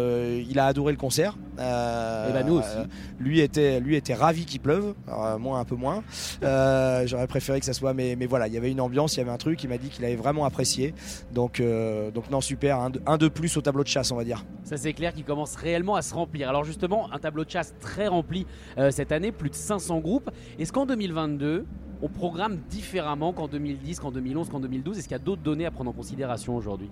il 0.50 0.58
a 0.60 0.66
adoré 0.66 0.94
le 0.94 0.98
concert. 0.98 1.36
et 1.58 1.62
bah 1.62 2.44
nous 2.46 2.56
aussi. 2.56 2.78
lui 3.20 3.42
était, 3.42 3.82
lui 3.82 3.98
était 3.98 4.14
ravi 4.14 4.46
qu'il 4.46 4.62
pleuve, 4.62 4.94
moi 5.40 5.60
un 5.60 5.66
peu 5.66 5.76
moins. 5.76 6.04
J'aurais 6.42 7.28
préféré 7.28 7.60
que 7.60 7.66
ça 7.66 7.74
soit, 7.74 7.94
mais, 7.94 8.16
mais 8.18 8.26
voilà, 8.26 8.48
il 8.48 8.54
y 8.54 8.58
avait 8.58 8.72
une 8.72 8.82
ambiance, 8.82 9.16
il 9.16 9.20
y 9.20 9.22
avait 9.22 9.32
un 9.32 9.38
truc. 9.38 9.64
Il 9.64 9.70
m'a 9.70 9.78
dit 9.78 9.90
qu'il 9.90 10.06
avait 10.06 10.16
vraiment 10.16 10.46
apprécié. 10.46 10.94
Donc, 11.34 11.60
euh, 11.60 12.12
donc 12.12 12.30
non, 12.30 12.42
super. 12.42 12.80
Un 12.80 13.18
de, 13.18 13.28
plus 13.28 13.56
au 13.58 13.62
tableau 13.62 13.84
de 13.84 13.88
chasse, 13.88 14.12
on 14.12 14.16
va 14.16 14.24
dire. 14.24 14.46
Ça, 14.64 14.78
c'est 14.78 14.94
clair 14.94 15.09
qu'il 15.12 15.24
commence 15.24 15.56
réellement 15.56 15.96
à 15.96 16.02
se 16.02 16.14
remplir. 16.14 16.50
Alors, 16.50 16.64
justement, 16.64 17.12
un 17.12 17.20
tableau 17.20 17.46
de 17.46 17.50
chasse 17.50 17.74
très 17.80 18.08
rempli 18.08 18.46
euh, 18.78 18.92
cette 18.92 19.12
année, 19.12 19.32
plus 19.32 19.50
de 19.50 19.56
500 19.56 20.00
groupes. 20.00 20.30
Est-ce 20.58 20.72
qu'en 20.72 20.86
2022, 20.86 21.66
on 22.02 22.08
programme 22.08 22.58
différemment 22.70 23.34
qu'en 23.34 23.48
2010, 23.48 24.00
qu'en 24.00 24.12
2011, 24.12 24.50
qu'en 24.50 24.60
2012 24.60 24.98
Est-ce 24.98 25.08
qu'il 25.08 25.16
y 25.16 25.20
a 25.20 25.24
d'autres 25.24 25.42
données 25.42 25.66
à 25.66 25.72
prendre 25.72 25.90
en 25.90 25.94
considération 25.94 26.56
aujourd'hui? 26.56 26.90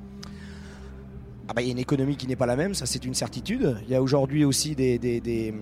Ah 1.49 1.53
bah, 1.53 1.61
il 1.61 1.65
y 1.65 1.69
a 1.69 1.71
une 1.71 1.79
économie 1.79 2.17
qui 2.17 2.27
n'est 2.27 2.35
pas 2.35 2.45
la 2.45 2.57
même, 2.57 2.73
ça 2.73 2.85
c'est 2.85 3.05
une 3.05 3.13
certitude. 3.13 3.77
Il 3.83 3.89
y 3.89 3.95
a 3.95 4.01
aujourd'hui 4.01 4.43
aussi 4.43 4.75
des, 4.75 5.53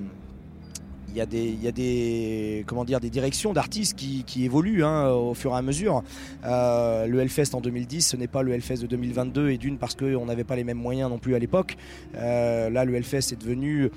y 1.17 1.25
des, 1.25 1.43
il 1.43 1.63
y 1.63 1.67
a 1.67 1.71
des, 1.71 2.63
comment 2.67 2.85
dire, 2.85 2.99
des 2.99 3.09
directions 3.09 3.53
d'artistes 3.53 3.95
qui, 3.95 4.45
évoluent 4.45 4.83
hein, 4.83 5.09
au 5.09 5.33
fur 5.33 5.51
et 5.53 5.57
à 5.57 5.61
mesure. 5.61 6.03
Euh, 6.45 7.07
le 7.07 7.19
Hellfest 7.19 7.53
en 7.53 7.61
2010, 7.61 8.01
ce 8.01 8.17
n'est 8.17 8.27
pas 8.27 8.43
le 8.43 8.53
Hellfest 8.53 8.77
de 8.77 8.87
2022 8.87 9.49
et 9.49 9.57
d'une 9.57 9.77
parce 9.77 9.95
qu'on 9.95 10.25
n'avait 10.25 10.43
pas 10.43 10.55
les 10.55 10.63
mêmes 10.63 10.77
moyens 10.77 11.09
non 11.09 11.17
plus 11.17 11.35
à 11.35 11.39
l'époque. 11.39 11.77
Euh, 12.15 12.69
là, 12.69 12.85
le 12.85 12.95
Hellfest 12.95 13.31
est 13.31 13.39
devenu 13.39 13.89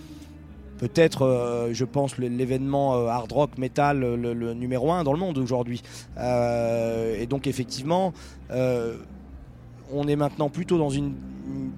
peut-être, 0.78 1.22
euh, 1.22 1.70
je 1.72 1.84
pense, 1.84 2.18
l'événement 2.18 3.08
hard 3.08 3.32
rock, 3.32 3.58
metal, 3.58 4.00
le, 4.00 4.54
numéro 4.54 4.92
un 4.92 5.02
dans 5.02 5.12
le 5.12 5.18
monde 5.18 5.38
aujourd'hui. 5.38 5.82
et 6.16 7.26
donc, 7.26 7.46
effectivement, 7.46 8.12
on 8.50 10.06
est 10.06 10.16
maintenant 10.16 10.50
plutôt 10.50 10.78
dans 10.78 10.90
une, 10.90 11.14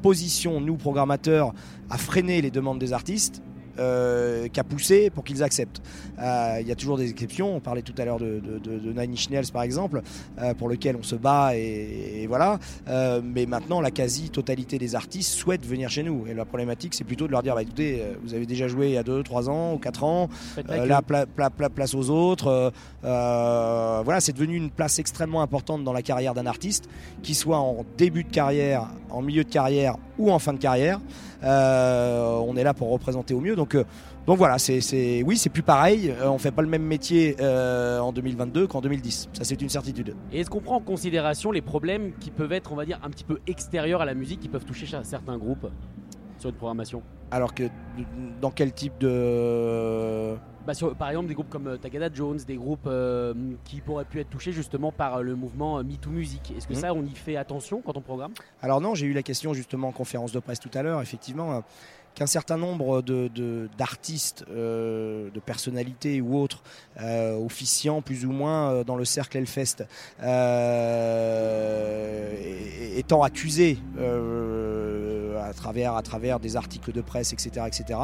position, 0.03 0.61
nous, 0.61 0.77
programmateurs, 0.77 1.55
à 1.91 1.99
freiner 1.99 2.43
les 2.43 2.51
demandes 2.51 2.79
des 2.79 2.93
artistes 2.93 3.43
euh, 3.81 4.49
qu'a 4.53 4.65
poussé 4.65 5.11
pour 5.11 5.25
qu'ils 5.25 5.43
acceptent. 5.43 5.81
Euh, 6.19 6.59
il 6.61 6.69
y 6.69 6.73
a 6.73 6.75
toujours 6.75 6.99
des 6.99 7.11
exceptions. 7.11 7.57
On 7.57 7.61
parlait 7.61 7.83
tout 7.83 7.95
à 7.99 8.05
l'heure 8.05 8.19
de, 8.19 8.41
Nine 8.85 9.13
Inch 9.13 9.31
Nails 9.31 9.51
par 9.53 9.63
exemple, 9.63 10.03
euh, 10.41 10.55
pour 10.55 10.69
lequel 10.69 10.97
on 10.97 11.03
se 11.03 11.17
bat 11.17 11.57
et, 11.57 12.27
voilà. 12.29 12.59
mais 13.23 13.47
maintenant, 13.47 13.81
la 13.81 13.91
quasi-totalité 13.91 14.79
des 14.79 14.95
artistes 14.95 15.33
souhaitent 15.33 15.67
venir 15.67 15.89
chez 15.89 16.03
nous. 16.03 16.27
Et 16.29 16.35
la 16.35 16.45
problématique, 16.45 16.95
c'est 16.95 17.05
plutôt 17.05 17.27
de 17.27 17.33
leur 17.33 17.43
dire 17.43 17.55
bah, 17.55 17.63
écoutez, 17.63 18.03
vous 18.23 18.35
avez 18.35 18.47
déjà 18.47 18.69
joué 18.69 18.89
il 18.89 18.93
y 18.93 18.99
a 18.99 19.03
2, 19.03 19.23
3 19.23 19.49
ans 19.49 19.75
ou 19.75 19.79
4 19.79 20.05
ans, 20.05 20.29
là, 20.69 21.03
place 21.75 21.95
aux 21.95 22.11
autres. 22.11 22.73
voilà, 23.03 24.21
c'est 24.21 24.33
devenu 24.33 24.57
une 24.57 24.71
place 24.71 24.99
extrêmement 24.99 25.43
importante 25.43 25.85
dans 25.85 25.93
la 25.93 26.03
carrière 26.03 26.35
d'un 26.35 26.47
artiste, 26.47 26.89
qui 27.23 27.35
soit 27.35 27.59
en 27.59 27.85
début 27.97 28.25
de 28.25 28.31
carrière, 28.31 28.89
en 29.11 29.23
milieu 29.23 29.45
de 29.45 29.51
carrière 29.51 29.97
ou 30.21 30.31
en 30.31 30.39
fin 30.39 30.53
de 30.53 30.59
carrière. 30.59 31.01
on 31.43 32.55
est 32.57 32.65
là 32.65 32.75
pour 32.75 32.91
représenter 32.91 33.35
au 33.35 33.41
mieux. 33.41 33.57
Donc 33.57 33.77
donc 34.27 34.37
voilà, 34.37 34.59
c'est, 34.59 35.23
oui, 35.25 35.37
c'est 35.37 35.49
plus 35.49 35.63
pareil. 35.63 36.15
on 36.23 36.39
fait 36.39 36.53
pas 36.53 36.63
le 36.63 36.69
même 36.69 36.85
métier 36.85 37.37
en 37.41 38.13
2022 38.13 38.67
qu'en 38.67 38.81
2010. 38.81 39.31
Ça, 39.33 39.45
c'est 39.45 39.61
une 39.61 39.69
certitude. 39.69 40.15
Et 40.33 40.41
est-ce 40.41 40.51
qu'on 40.51 40.61
prend 40.61 40.77
en 40.77 40.81
considération 40.81 41.51
les 41.51 41.63
problèmes 41.63 42.13
qui 42.21 42.31
peuvent 42.31 42.53
être, 42.53 42.73
on 42.73 42.77
va 42.77 42.85
dire, 42.85 43.01
un 43.03 43.11
petit 43.11 43.25
peu 43.25 43.41
extérieurs 43.47 44.03
à 44.03 44.05
la 44.05 44.15
musique, 44.15 44.41
qui 44.41 44.49
peuvent 44.49 44.65
toucher 44.65 44.87
certains 45.03 45.39
groupes? 45.39 45.67
Sur 46.41 46.51
une 46.51 46.57
programmation 46.57 47.03
Alors 47.31 47.55
que 47.55 47.65
dans 48.41 48.51
quel 48.51 48.73
type 48.73 48.99
de 48.99 50.37
bah, 50.67 50.75
par 50.99 51.09
exemple 51.09 51.29
des 51.29 51.35
groupes 51.35 51.49
comme 51.49 51.69
euh, 51.69 51.77
Tagada 51.79 52.11
Jones, 52.13 52.39
des 52.47 52.57
groupes 52.57 52.87
euh, 52.87 53.33
qui 53.65 53.81
pourraient 53.81 54.05
pu 54.05 54.21
être 54.21 54.29
touchés 54.29 54.53
justement 54.53 54.93
par 54.93 55.17
euh, 55.17 55.23
le 55.23 55.35
mouvement 55.35 55.83
MeToo 55.83 56.11
Music. 56.11 56.53
Est-ce 56.57 56.69
que 56.69 56.75
mmh. 56.75 56.77
ça, 56.77 56.95
on 56.95 57.03
y 57.05 57.15
fait 57.15 57.37
attention 57.37 57.81
quand 57.85 57.97
on 57.97 58.03
programme? 58.03 58.33
Alors 58.61 58.81
non, 58.81 58.95
j'ai 58.95 59.07
eu 59.07 59.13
la 59.13 59.23
question 59.23 59.55
justement 59.55 59.89
en 59.89 59.93
conférence 59.93 60.33
de 60.33 60.39
presse 60.39 60.61
tout 60.61 60.71
à 60.75 60.83
l'heure, 60.83 61.01
effectivement 61.01 61.63
qu'un 62.15 62.27
certain 62.27 62.57
nombre 62.57 63.03
d'artistes, 63.79 64.45
de, 64.49 65.31
de, 65.33 65.41
personnalités 65.41 66.21
ou 66.21 66.37
autres, 66.37 66.61
officiant 66.99 68.03
plus 68.03 68.27
ou 68.27 68.33
moins 68.33 68.83
dans 68.83 68.97
le 68.97 69.05
cercle 69.05 69.37
Hellfest, 69.39 69.87
étant 72.97 73.23
accusés 73.23 73.79
à, 75.51 75.55
travers, 75.55 75.95
à 75.95 76.03
travers 76.03 76.41
des 76.41 76.57
articles 76.57 76.93
de 76.93 77.01
presse, 77.01 77.33
etc., 77.33 77.67
etc., 77.67 77.99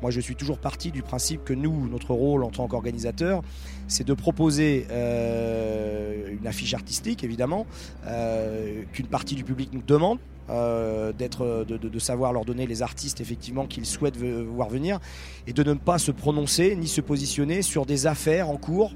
moi, 0.00 0.12
je 0.12 0.20
suis 0.20 0.36
toujours 0.36 0.58
parti 0.58 0.92
du 0.92 1.02
principe 1.02 1.44
que 1.44 1.52
nous, 1.52 1.88
notre 1.88 2.14
rôle 2.14 2.44
en 2.44 2.50
tant 2.50 2.68
qu'organisateur, 2.68 3.42
c'est 3.88 4.06
de 4.06 4.14
proposer 4.14 4.86
euh, 4.90 6.36
une 6.40 6.46
affiche 6.46 6.74
artistique, 6.74 7.24
évidemment, 7.24 7.66
euh, 8.06 8.82
qu'une 8.92 9.06
partie 9.06 9.34
du 9.34 9.44
public 9.44 9.70
nous 9.72 9.82
demande. 9.82 10.18
Euh, 10.50 11.12
d'être, 11.12 11.66
de, 11.68 11.98
savoir 11.98 12.32
leur 12.32 12.46
donner 12.46 12.66
les 12.66 12.80
artistes 12.80 13.20
effectivement 13.20 13.66
qu'ils 13.66 13.84
souhaitent 13.84 14.16
voir 14.16 14.70
venir 14.70 14.98
et 15.46 15.52
de 15.52 15.62
ne 15.62 15.74
pas 15.74 15.98
se 15.98 16.10
prononcer 16.10 16.74
ni 16.74 16.88
se 16.88 17.02
positionner 17.02 17.60
sur 17.60 17.84
des 17.84 18.06
affaires 18.06 18.48
en 18.48 18.56
cours 18.56 18.94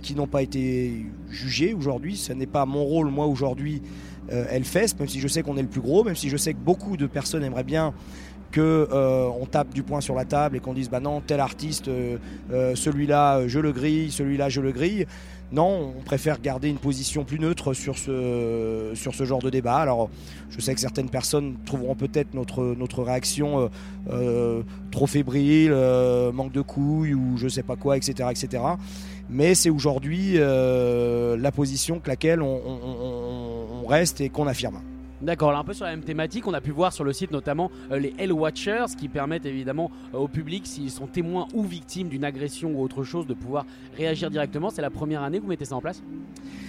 qui 0.00 0.14
n'ont 0.14 0.28
pas 0.28 0.42
été 0.42 1.04
jugées 1.28 1.74
aujourd'hui. 1.74 2.16
Ce 2.16 2.32
n'est 2.32 2.46
pas 2.46 2.66
mon 2.66 2.84
rôle 2.84 3.10
moi 3.10 3.26
aujourd'hui 3.26 3.82
Hellfest, 4.30 4.98
même 4.98 5.08
si 5.08 5.20
je 5.20 5.28
sais 5.28 5.42
qu'on 5.42 5.56
est 5.56 5.62
le 5.62 5.68
plus 5.68 5.80
gros, 5.80 6.04
même 6.04 6.16
si 6.16 6.28
je 6.28 6.36
sais 6.36 6.52
que 6.52 6.58
beaucoup 6.58 6.96
de 6.96 7.06
personnes 7.06 7.44
aimeraient 7.44 7.64
bien 7.64 7.94
que 8.50 8.88
euh, 8.90 9.28
on 9.40 9.46
tape 9.46 9.72
du 9.74 9.82
poing 9.82 10.00
sur 10.00 10.14
la 10.14 10.24
table 10.24 10.56
et 10.56 10.60
qu'on 10.60 10.72
dise 10.72 10.88
bah 10.88 11.00
non 11.00 11.20
tel 11.20 11.40
artiste 11.40 11.88
euh, 11.88 12.16
euh, 12.52 12.74
celui-là 12.74 13.46
je 13.48 13.58
le 13.58 13.72
grille 13.72 14.10
celui-là 14.10 14.48
je 14.48 14.60
le 14.60 14.72
grille. 14.72 15.06
Non 15.52 15.92
on 15.96 16.02
préfère 16.02 16.40
garder 16.40 16.68
une 16.68 16.78
position 16.78 17.24
plus 17.24 17.38
neutre 17.38 17.72
sur 17.72 17.96
ce 17.98 18.92
sur 18.94 19.14
ce 19.14 19.24
genre 19.24 19.40
de 19.40 19.50
débat. 19.50 19.76
Alors 19.76 20.10
je 20.50 20.60
sais 20.60 20.74
que 20.74 20.80
certaines 20.80 21.08
personnes 21.10 21.56
trouveront 21.64 21.94
peut-être 21.94 22.34
notre 22.34 22.74
notre 22.76 23.02
réaction 23.02 23.70
trop 24.90 25.06
fébrile 25.06 25.72
manque 26.32 26.52
de 26.52 26.62
couilles 26.62 27.14
ou 27.14 27.36
je 27.36 27.46
sais 27.46 27.62
pas 27.62 27.76
quoi 27.76 27.96
etc 27.96 28.30
etc 28.30 28.62
mais 29.28 29.54
c'est 29.54 29.70
aujourd'hui 29.70 30.36
la 30.38 31.52
position 31.52 32.00
que 32.00 32.08
laquelle 32.08 32.42
on 32.42 33.45
reste 33.86 34.20
et 34.20 34.28
qu'on 34.28 34.46
affirme 34.46 34.80
D'accord, 35.22 35.56
un 35.56 35.64
peu 35.64 35.72
sur 35.72 35.86
la 35.86 35.92
même 35.92 36.04
thématique, 36.04 36.46
on 36.46 36.52
a 36.52 36.60
pu 36.60 36.72
voir 36.72 36.92
sur 36.92 37.02
le 37.02 37.14
site 37.14 37.30
notamment 37.30 37.70
euh, 37.90 37.98
les 37.98 38.12
Hell 38.18 38.32
Watchers 38.32 38.84
qui 38.98 39.08
permettent 39.08 39.46
évidemment 39.46 39.90
euh, 40.12 40.18
au 40.18 40.28
public, 40.28 40.66
s'ils 40.66 40.90
sont 40.90 41.06
témoins 41.06 41.48
ou 41.54 41.64
victimes 41.64 42.08
d'une 42.08 42.24
agression 42.24 42.72
ou 42.74 42.82
autre 42.82 43.02
chose, 43.02 43.26
de 43.26 43.32
pouvoir 43.32 43.64
réagir 43.96 44.30
directement. 44.30 44.68
C'est 44.68 44.82
la 44.82 44.90
première 44.90 45.22
année 45.22 45.38
que 45.38 45.42
vous 45.42 45.48
mettez 45.48 45.64
ça 45.64 45.74
en 45.74 45.80
place? 45.80 46.02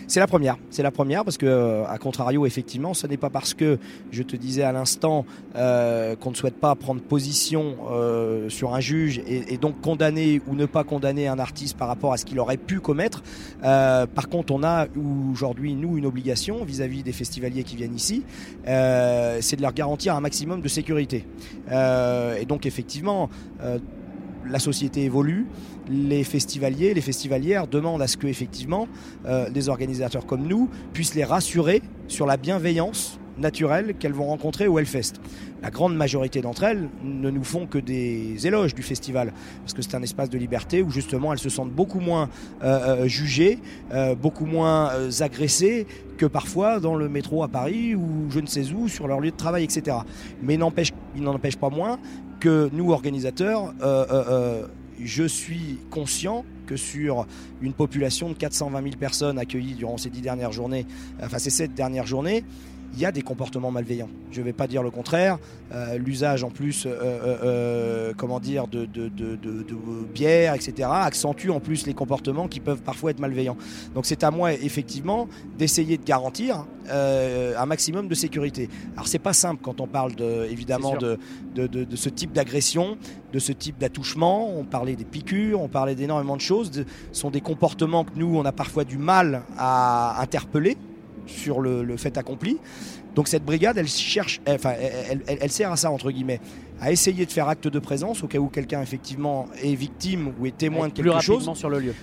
C'est 0.08 0.22
la 0.22 0.28
première, 0.28 0.56
c'est 0.70 0.84
la 0.84 0.92
première 0.92 1.26
parce 1.26 1.38
que, 1.38 1.46
euh, 1.46 1.86
à 1.86 1.98
contrario, 1.98 2.46
effectivement, 2.46 2.94
ce 2.94 3.06
n'est 3.06 3.18
pas 3.18 3.30
parce 3.30 3.54
que 3.54 3.80
je 4.12 4.24
te 4.24 4.38
disais 4.38 4.64
à 4.64 4.72
l'instant 4.72 5.26
qu'on 5.54 6.30
ne 6.30 6.36
souhaite 6.36 6.60
pas 6.60 6.76
prendre 6.76 7.02
position 7.02 7.76
sur 8.48 8.76
un 8.76 8.80
juge 8.80 9.22
et, 9.28 9.58
donc 9.58 9.82
condamner 9.82 10.40
ou 10.48 10.56
ne 10.56 10.66
pas 10.66 10.84
condamner 10.84 11.28
un 11.28 11.40
artiste 11.40 11.76
par 11.76 11.88
rapport 11.88 12.14
à 12.14 12.18
ce 12.18 12.26
qu'il 12.26 12.40
aurait 12.40 12.58
pu 12.58 12.80
commettre. 12.80 13.24
par 13.62 14.30
contre, 14.30 14.54
on 14.54 14.64
a 14.64 14.86
aujourd'hui 15.32 15.74
nous 15.74 15.98
une 15.98 16.06
obligation 16.06 16.64
vis-à-vis 16.64 17.04
des 17.04 17.12
festivaliers 17.12 17.64
qui 17.64 17.76
viennent 17.76 17.96
ici, 17.96 18.24
c'est 18.66 19.56
de 19.56 19.62
leur 19.62 19.74
garantir 19.74 20.16
un 20.16 20.22
maximum 20.22 20.62
de 20.62 20.68
sécurité. 20.68 21.26
et 21.72 22.46
donc, 22.46 22.66
effectivement 22.66 23.30
la 24.50 24.60
société 24.60 25.04
évolue, 25.04 25.46
les 25.90 26.24
festivaliers, 26.24 26.94
les 26.94 27.02
festivalières 27.02 27.68
demandent 27.68 28.02
à 28.02 28.08
ce 28.08 28.18
que 28.18 28.28
effectivement 28.28 28.88
euh, 29.26 29.50
des 29.50 29.70
organisateurs 29.70 30.26
comme 30.26 30.48
nous 30.48 30.70
puissent 30.94 31.16
les 31.16 31.24
rassurer 31.24 31.82
sur 32.08 32.26
la 32.26 32.38
bienveillance 32.38 33.20
naturelle 33.40 33.96
qu'elles 34.00 34.14
vont 34.14 34.26
rencontrer 34.26 34.68
au 34.68 34.80
Hellfest. 34.80 35.14
La 35.62 35.72
grande 35.72 35.96
majorité 35.96 36.42
d'entre 36.42 36.64
elles 36.64 36.88
ne 37.04 37.30
nous 37.30 37.44
font 37.44 37.66
que 37.66 37.78
des 37.78 38.46
éloges 38.46 38.76
du 38.76 38.84
festival, 38.84 39.34
parce 39.62 39.74
que 39.74 39.82
c'est 39.82 39.96
un 39.96 40.04
espace 40.04 40.30
de 40.30 40.38
liberté 40.38 40.82
où 40.82 40.92
justement 40.92 41.34
elles 41.34 41.40
se 41.40 41.50
sentent 41.50 41.72
beaucoup 41.72 42.00
moins 42.00 42.30
euh, 42.64 43.04
euh, 43.04 43.08
jugées, 43.08 43.60
beaucoup 44.22 44.46
moins 44.46 44.92
agressées 45.20 45.88
que 46.18 46.26
parfois 46.26 46.80
dans 46.80 46.96
le 46.96 47.10
métro 47.10 47.44
à 47.44 47.48
Paris 47.48 47.96
ou 47.96 48.30
je 48.30 48.40
ne 48.40 48.48
sais 48.48 48.72
où, 48.72 48.88
sur 48.88 49.08
leur 49.08 49.20
lieu 49.20 49.32
de 49.32 49.36
travail, 49.36 49.64
etc. 49.64 49.98
Mais 50.42 50.56
il 50.56 50.60
n'en 50.60 51.34
empêche 51.34 51.56
pas 51.58 51.70
moins 51.70 52.00
que 52.40 52.70
nous, 52.74 52.92
organisateurs, 52.92 53.74
euh, 53.82 54.06
euh, 54.12 54.24
euh, 54.30 54.68
je 55.02 55.24
suis 55.24 55.80
conscient 55.90 56.46
que 56.66 56.76
sur 56.76 57.26
une 57.62 57.74
population 57.74 58.30
de 58.30 58.34
420 58.34 58.82
000 58.82 58.96
personnes 59.00 59.40
accueillies 59.40 59.76
durant 59.76 59.98
ces 59.98 60.10
dix 60.10 60.22
dernières 60.22 60.52
journées, 60.52 60.86
enfin 61.24 61.40
ces 61.40 61.50
sept 61.50 61.74
dernières 61.74 62.08
journées, 62.08 62.44
il 62.94 63.00
y 63.00 63.06
a 63.06 63.12
des 63.12 63.22
comportements 63.22 63.72
malveillants. 63.72 64.10
Je 64.32 64.40
ne 64.40 64.46
vais 64.46 64.54
pas 64.54 64.68
dire 64.68 64.84
le 64.84 64.92
contraire. 64.92 65.38
Euh, 65.74 65.98
l'usage 65.98 66.44
en 66.44 66.50
plus, 66.50 66.86
euh, 66.86 66.92
euh, 66.94 68.14
comment 68.16 68.40
dire, 68.40 68.68
de, 68.68 68.86
de, 68.86 69.08
bière, 70.14 70.54
etc., 70.54 70.90
accentue 70.92 71.50
en 71.50 71.60
plus 71.60 71.86
les 71.86 71.94
comportements 71.94 72.48
qui 72.48 72.60
peuvent 72.60 72.82
parfois 72.82 73.12
être 73.12 73.20
malveillants. 73.20 73.58
Donc 73.94 74.06
c'est 74.06 74.24
à 74.24 74.32
moi 74.32 74.54
effectivement 74.54 75.28
d'essayer 75.58 75.98
de 75.98 76.04
garantir 76.04 76.66
un 76.90 77.66
maximum 77.66 78.08
de 78.08 78.16
sécurité. 78.16 78.70
Alors 78.96 79.08
c'est 79.08 79.20
pas 79.20 79.34
simple 79.34 79.62
quand 79.62 79.82
on 79.82 79.88
parle 79.88 80.14
évidemment 80.50 80.96
de, 80.96 81.18
de, 81.54 81.96
ce 81.96 82.08
type 82.08 82.32
d'agression, 82.32 82.98
de 83.34 83.40
ce 83.40 83.52
type 83.52 83.78
d'attouchement. 83.78 84.50
On 84.58 84.64
parlait 84.64 84.96
des 84.96 85.04
piqûres, 85.04 85.62
on 85.62 85.68
parlait 85.68 85.96
d'énormément 85.96 86.38
de 86.38 86.42
choses. 86.42 86.72
Ce 86.72 87.20
sont 87.20 87.30
des 87.30 87.42
comportements 87.42 88.06
que 88.06 88.12
nous 88.16 88.38
on 88.38 88.46
a 88.46 88.54
parfois 88.54 88.86
du 88.86 88.98
mal 88.98 89.44
à 89.58 90.22
interpeller 90.22 90.78
sur 91.28 91.62
le, 91.62 91.98
fait 91.98 92.18
accompli. 92.18 92.58
Donc 93.16 93.28
cette 93.28 93.44
brigade, 93.44 93.78
elle 93.78 93.88
cherche, 93.88 94.42
enfin, 94.48 94.74
elle, 95.28 95.52
sert 95.52 95.72
à 95.72 95.78
ça 95.78 95.92
entre 95.92 96.12
guillemets, 96.12 96.40
à 96.80 96.92
essayer 96.92 97.26
de 97.26 97.32
faire 97.32 97.48
acte 97.48 97.68
de 97.68 97.80
présence 97.80 98.24
au 98.24 98.28
cas 98.28 98.38
où 98.38 98.48
quelqu'un 98.48 98.82
effectivement 98.82 99.48
est 99.64 99.76
victime 99.76 100.34
ou 100.40 100.46
est 100.46 100.56
témoin 100.56 100.88
de 100.88 100.94
quelque 100.94 101.10
plus 101.10 101.22
chose. 101.22 101.26
Plus 101.26 101.34
rapidement 101.34 101.56
sur 101.56 101.70
le 101.70 101.80
lieu. 101.80 101.94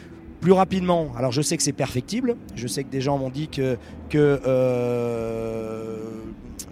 Plus 0.40 0.52
rapidement. 0.52 1.08
Alors 1.16 1.32
je 1.32 1.40
sais 1.40 1.56
que 1.56 1.62
c'est 1.62 1.72
perfectible. 1.72 2.36
Je 2.54 2.66
sais 2.66 2.84
que 2.84 2.90
des 2.90 3.00
gens 3.00 3.16
m'ont 3.16 3.30
dit 3.30 3.48
que, 3.48 3.78
que 4.10 4.40
euh, 4.44 5.98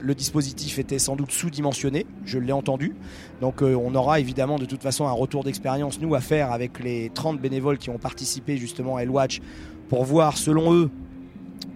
le 0.03 0.15
dispositif 0.15 0.79
était 0.79 0.99
sans 0.99 1.17
doute 1.17 1.31
sous-dimensionné. 1.31 2.07
Je 2.25 2.39
l'ai 2.39 2.53
entendu. 2.53 2.95
Donc 3.41 3.63
euh, 3.63 3.75
on 3.75 3.95
aura 3.95 4.21
évidemment 4.21 4.59
de 4.59 4.65
toute 4.65 4.83
façon 4.83 5.07
un 5.07 5.13
retour 5.13 5.45
d'expérience 5.45 6.01
nous 6.01 6.15
à 6.15 6.21
faire 6.21 6.53
avec 6.53 6.81
les 6.81 7.11
30 7.15 7.41
bénévoles 7.41 7.79
qui 7.79 7.91
ont 7.91 7.99
participé 7.99 8.57
justement 8.57 8.97
à 8.97 9.05
Watch 9.05 9.41
pour 9.89 10.05
voir 10.05 10.37
selon 10.37 10.75
eux 10.75 10.91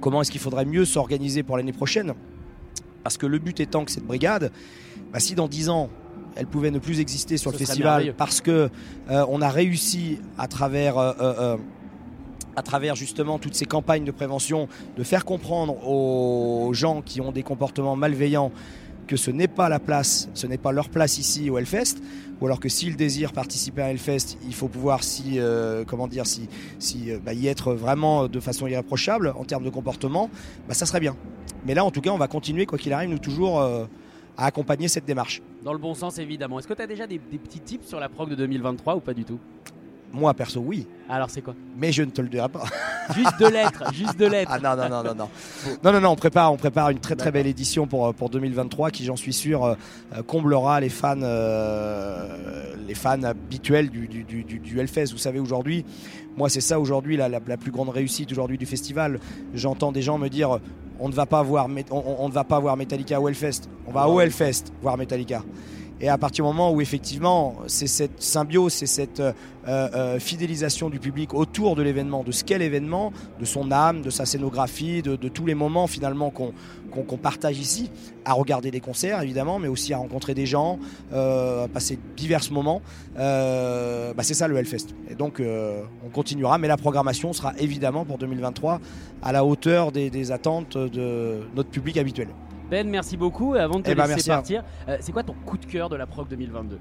comment 0.00 0.22
est-ce 0.22 0.30
qu'il 0.30 0.40
faudrait 0.40 0.64
mieux 0.64 0.84
s'organiser 0.84 1.42
pour 1.42 1.56
l'année 1.56 1.72
prochaine. 1.72 2.14
Parce 3.02 3.16
que 3.16 3.26
le 3.26 3.38
but 3.38 3.60
étant 3.60 3.84
que 3.84 3.90
cette 3.90 4.06
brigade, 4.06 4.50
bah, 5.12 5.20
si 5.20 5.34
dans 5.34 5.48
10 5.48 5.68
ans, 5.68 5.90
elle 6.36 6.46
pouvait 6.46 6.70
ne 6.70 6.78
plus 6.78 7.00
exister 7.00 7.38
sur 7.38 7.50
le 7.50 7.58
festival 7.58 8.14
parce 8.16 8.40
que 8.40 8.70
euh, 9.10 9.24
on 9.28 9.40
a 9.40 9.48
réussi 9.48 10.18
à 10.38 10.48
travers 10.48 10.98
euh, 10.98 11.12
euh, 11.20 11.56
à 12.56 12.62
travers 12.62 12.94
justement 12.94 13.38
toutes 13.38 13.54
ces 13.54 13.66
campagnes 13.66 14.04
de 14.04 14.10
prévention 14.10 14.68
de 14.96 15.02
faire 15.02 15.24
comprendre 15.24 15.86
aux 15.86 16.72
gens 16.72 17.02
qui 17.02 17.20
ont 17.20 17.32
des 17.32 17.42
comportements 17.42 17.96
malveillants 17.96 18.50
que 19.06 19.16
ce 19.16 19.30
n'est 19.30 19.48
pas 19.48 19.68
la 19.68 19.78
place, 19.78 20.28
ce 20.34 20.46
n'est 20.46 20.58
pas 20.58 20.72
leur 20.72 20.88
place 20.88 21.18
ici 21.18 21.50
au 21.50 21.58
Hellfest, 21.58 21.96
ou 22.40 22.46
alors 22.46 22.60
que 22.60 22.68
s'ils 22.68 22.96
désirent 22.96 23.32
participer 23.32 23.82
à 23.82 23.90
Hellfest, 23.90 24.36
il 24.46 24.54
faut 24.54 24.68
pouvoir 24.68 25.02
si, 25.02 25.38
euh, 25.38 25.84
comment 25.86 26.08
dire, 26.08 26.26
si, 26.26 26.48
si 26.78 27.10
euh, 27.10 27.18
bah, 27.24 27.32
y 27.32 27.46
être 27.46 27.74
vraiment 27.74 28.28
de 28.28 28.40
façon 28.40 28.66
irréprochable 28.66 29.32
en 29.36 29.44
termes 29.44 29.64
de 29.64 29.70
comportement, 29.70 30.30
bah, 30.68 30.74
ça 30.74 30.86
serait 30.86 31.00
bien. 31.00 31.16
Mais 31.64 31.74
là, 31.74 31.84
en 31.84 31.90
tout 31.90 32.00
cas, 32.00 32.10
on 32.10 32.18
va 32.18 32.28
continuer, 32.28 32.66
quoi 32.66 32.78
qu'il 32.78 32.92
arrive, 32.92 33.10
nous 33.10 33.18
toujours 33.18 33.60
euh, 33.60 33.86
à 34.36 34.46
accompagner 34.46 34.88
cette 34.88 35.04
démarche. 35.06 35.42
Dans 35.62 35.72
le 35.72 35.78
bon 35.78 35.94
sens, 35.94 36.18
évidemment. 36.18 36.58
Est-ce 36.58 36.68
que 36.68 36.74
tu 36.74 36.82
as 36.82 36.86
déjà 36.86 37.06
des, 37.06 37.18
des 37.30 37.38
petits 37.38 37.60
tips 37.60 37.86
sur 37.86 37.98
la 37.98 38.08
prog 38.08 38.28
de 38.28 38.34
2023 38.34 38.96
ou 38.96 39.00
pas 39.00 39.14
du 39.14 39.24
tout? 39.24 39.38
Moi, 40.12 40.32
perso, 40.34 40.60
oui. 40.60 40.86
Alors, 41.08 41.30
c'est 41.30 41.42
quoi? 41.42 41.54
Mais 41.76 41.92
je 41.92 42.02
ne 42.02 42.10
te 42.10 42.20
le 42.20 42.28
dirai 42.28 42.48
pas. 42.48 42.64
juste 43.14 43.38
de 43.40 43.46
lettres, 43.46 43.92
juste 43.92 44.18
de 44.18 44.26
lettres. 44.26 44.52
Ah 44.54 44.58
non, 44.58 44.76
non, 44.76 44.88
non, 44.88 45.02
non, 45.02 45.14
non. 45.14 45.28
Non, 45.84 45.92
non, 45.92 46.00
non, 46.00 46.10
on 46.10 46.16
prépare, 46.16 46.52
on 46.52 46.56
prépare 46.56 46.90
une 46.90 46.98
très 46.98 47.16
très 47.16 47.30
belle 47.30 47.46
édition 47.46 47.86
pour, 47.86 48.12
pour 48.14 48.30
2023 48.30 48.90
qui, 48.90 49.04
j'en 49.04 49.16
suis 49.16 49.32
sûr, 49.32 49.64
euh, 49.64 49.74
comblera 50.26 50.80
les 50.80 50.88
fans, 50.88 51.16
euh, 51.22 52.74
les 52.86 52.94
fans 52.94 53.22
habituels 53.22 53.90
du, 53.90 54.08
du, 54.08 54.24
du, 54.24 54.44
du 54.44 54.80
Hellfest. 54.80 55.12
Vous 55.12 55.18
savez, 55.18 55.38
aujourd'hui, 55.38 55.84
moi, 56.36 56.48
c'est 56.48 56.60
ça 56.60 56.78
aujourd'hui 56.78 57.16
la, 57.16 57.28
la, 57.28 57.56
plus 57.56 57.70
grande 57.70 57.88
réussite 57.88 58.30
aujourd'hui 58.32 58.58
du 58.58 58.66
festival. 58.66 59.20
J'entends 59.54 59.92
des 59.92 60.02
gens 60.02 60.18
me 60.18 60.28
dire 60.28 60.58
on 60.98 61.08
ne 61.08 61.14
va 61.14 61.26
pas 61.26 61.42
voir, 61.42 61.68
on, 61.90 62.16
on 62.18 62.28
ne 62.28 62.32
va 62.32 62.44
pas 62.44 62.58
voir 62.58 62.76
Metallica 62.76 63.20
au 63.20 63.28
Hellfest. 63.28 63.62
On 63.86 63.92
va 63.92 64.08
au 64.08 64.20
Hellfest 64.20 64.64
voir 64.82 64.96
Metallica. 64.96 65.42
Et 66.00 66.08
à 66.08 66.18
partir 66.18 66.44
du 66.44 66.48
moment 66.48 66.72
où 66.72 66.80
effectivement 66.82 67.56
c'est 67.68 67.86
cette 67.86 68.22
symbiose, 68.22 68.72
c'est 68.74 68.86
cette 68.86 69.20
euh, 69.20 69.32
euh, 69.66 70.18
fidélisation 70.18 70.90
du 70.90 70.98
public 70.98 71.32
autour 71.32 71.74
de 71.74 71.82
l'événement, 71.82 72.22
de 72.22 72.32
ce 72.32 72.44
qu'est 72.44 72.58
l'événement, 72.58 73.12
de 73.40 73.46
son 73.46 73.72
âme, 73.72 74.02
de 74.02 74.10
sa 74.10 74.26
scénographie, 74.26 75.00
de, 75.00 75.16
tous 75.16 75.46
les 75.46 75.54
moments 75.54 75.86
finalement 75.86 76.30
qu'on 76.30 77.16
partage 77.16 77.58
ici, 77.58 77.90
à 78.26 78.34
regarder 78.34 78.70
des 78.70 78.80
concerts 78.80 79.22
évidemment, 79.22 79.58
mais 79.58 79.68
aussi 79.68 79.94
à 79.94 79.98
rencontrer 79.98 80.34
des 80.34 80.44
gens, 80.44 80.78
euh, 81.14 81.64
à 81.64 81.68
passer 81.68 81.98
divers 82.14 82.42
moments. 82.50 82.82
bah 83.16 84.22
c'est 84.22 84.34
ça 84.34 84.48
le 84.48 84.56
Hellfest. 84.58 84.88
Et 85.10 85.14
donc 85.14 85.40
on 85.40 86.08
continuera, 86.10 86.58
mais 86.58 86.68
la 86.68 86.76
programmation 86.76 87.32
sera 87.32 87.54
évidemment 87.58 88.04
pour 88.04 88.18
2023 88.18 88.80
à 89.22 89.32
la 89.32 89.46
hauteur 89.46 89.92
des 89.92 90.30
attentes 90.30 90.76
de 90.76 91.40
notre 91.54 91.70
public 91.70 91.96
habituel. 91.96 92.28
Ben, 92.70 92.88
merci 92.88 93.16
beaucoup. 93.16 93.54
Et 93.54 93.60
avant 93.60 93.78
de 93.78 93.84
te 93.84 93.90
eh 93.90 93.94
ben, 93.94 94.06
laisser 94.06 94.30
partir, 94.30 94.64
euh, 94.88 94.96
c'est 95.00 95.12
quoi 95.12 95.22
ton 95.22 95.34
coup 95.44 95.58
de 95.58 95.66
cœur 95.66 95.88
de 95.88 95.96
la 95.96 96.06
prog 96.06 96.28
2022 96.28 96.78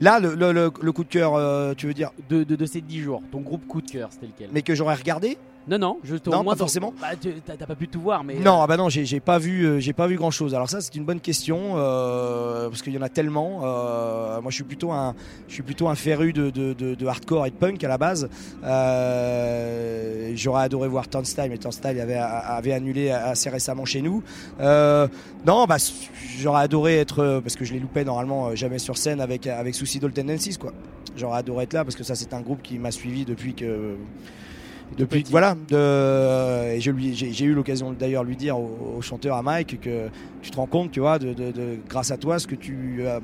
Là, 0.00 0.18
le, 0.18 0.92
coup 0.92 1.04
de 1.04 1.08
cœur, 1.08 1.34
euh, 1.34 1.74
tu 1.74 1.86
veux 1.86 1.94
dire? 1.94 2.10
De, 2.30 2.42
de, 2.42 2.66
ces 2.66 2.80
10 2.80 3.00
jours, 3.00 3.22
ton 3.30 3.40
groupe 3.40 3.66
coup 3.66 3.82
de 3.82 3.90
cœur, 3.90 4.08
c'était 4.10 4.26
lequel? 4.26 4.48
Mais 4.52 4.62
que 4.62 4.74
j'aurais 4.74 4.94
regardé? 4.94 5.36
Non, 5.68 5.78
non, 5.78 5.98
je 6.02 6.16
non, 6.26 6.42
pas 6.42 6.56
forcément. 6.56 6.94
Bah, 7.00 7.08
t'as 7.46 7.66
pas 7.66 7.74
pu 7.74 7.86
tout 7.86 8.00
voir, 8.00 8.24
mais. 8.24 8.34
Non, 8.36 8.60
euh, 8.60 8.64
ah 8.64 8.66
bah 8.66 8.76
non, 8.76 8.88
j'ai 8.88 9.20
pas 9.20 9.38
vu, 9.38 9.64
euh, 9.64 9.78
j'ai 9.78 9.92
pas 9.92 10.06
vu 10.06 10.16
grand 10.16 10.30
chose. 10.30 10.54
Alors 10.54 10.70
ça, 10.70 10.80
c'est 10.80 10.94
une 10.94 11.04
bonne 11.04 11.20
question 11.20 11.74
euh, 11.74 12.68
parce 12.70 12.80
qu'il 12.82 12.94
y 12.94 12.98
en 12.98 13.02
a 13.02 13.08
tellement. 13.10 13.60
moi, 13.60 14.48
je 14.48 14.54
suis 14.54 14.64
plutôt 14.64 14.90
un, 14.90 15.14
je 15.48 15.54
suis 15.54 15.62
plutôt 15.62 15.88
un 15.88 15.94
féru 15.94 16.32
de, 16.32 16.50
de, 16.50 17.06
hardcore 17.06 17.46
et 17.46 17.50
de 17.50 17.56
punk 17.56 17.84
à 17.84 17.88
la 17.88 17.98
base. 17.98 18.28
J'aurais 20.34 20.62
adoré 20.62 20.88
voir 20.88 21.08
Turnstile, 21.08 21.48
mais 21.50 21.58
Turnstile 21.58 22.00
avait, 22.00 22.16
avait 22.16 22.72
annulé 22.72 23.10
assez 23.10 23.50
récemment 23.50 23.84
chez 23.84 24.00
nous. 24.00 24.22
non, 24.58 25.66
bah 25.66 25.76
j'aurais 26.38 26.62
adoré 26.62 26.98
être 26.98 27.40
parce 27.42 27.56
que 27.56 27.64
je 27.64 27.74
l'ai 27.74 27.80
loupé 27.80 28.04
normalement 28.04 28.54
jamais 28.54 28.78
sur 28.78 28.96
scène 28.96 29.20
avec 29.20 29.46
avec 29.46 29.74
Suicidal 29.74 30.12
Tendencies 30.12 30.56
quoi. 30.56 30.72
J'aurais 31.16 31.38
adoré 31.38 31.64
être 31.64 31.72
là 31.72 31.84
parce 31.84 31.96
que 31.96 32.04
ça, 32.04 32.14
c'est 32.14 32.32
un 32.34 32.40
groupe 32.40 32.62
qui 32.62 32.78
m'a 32.78 32.90
suivi 32.90 33.24
depuis 33.24 33.54
que 33.54 33.96
depuis 34.96 35.24
voilà 35.30 35.54
de, 35.68 36.74
et 36.74 36.80
je 36.80 36.90
lui 36.90 37.14
j'ai 37.14 37.44
eu 37.44 37.54
l'occasion 37.54 37.92
d'ailleurs 37.92 38.24
lui 38.24 38.36
dire 38.36 38.58
au, 38.58 39.00
chanteur 39.00 39.36
à 39.36 39.42
Mike 39.42 39.80
que 39.80 40.08
tu 40.42 40.50
te 40.50 40.56
rends 40.56 40.66
compte 40.66 40.90
tu 40.90 41.00
vois 41.00 41.18
de, 41.18 41.34
grâce 41.88 42.10
à 42.10 42.16
toi 42.16 42.38
ce 42.38 42.46
que 42.46 42.54
tu 42.54 42.98
euh, 43.00 43.20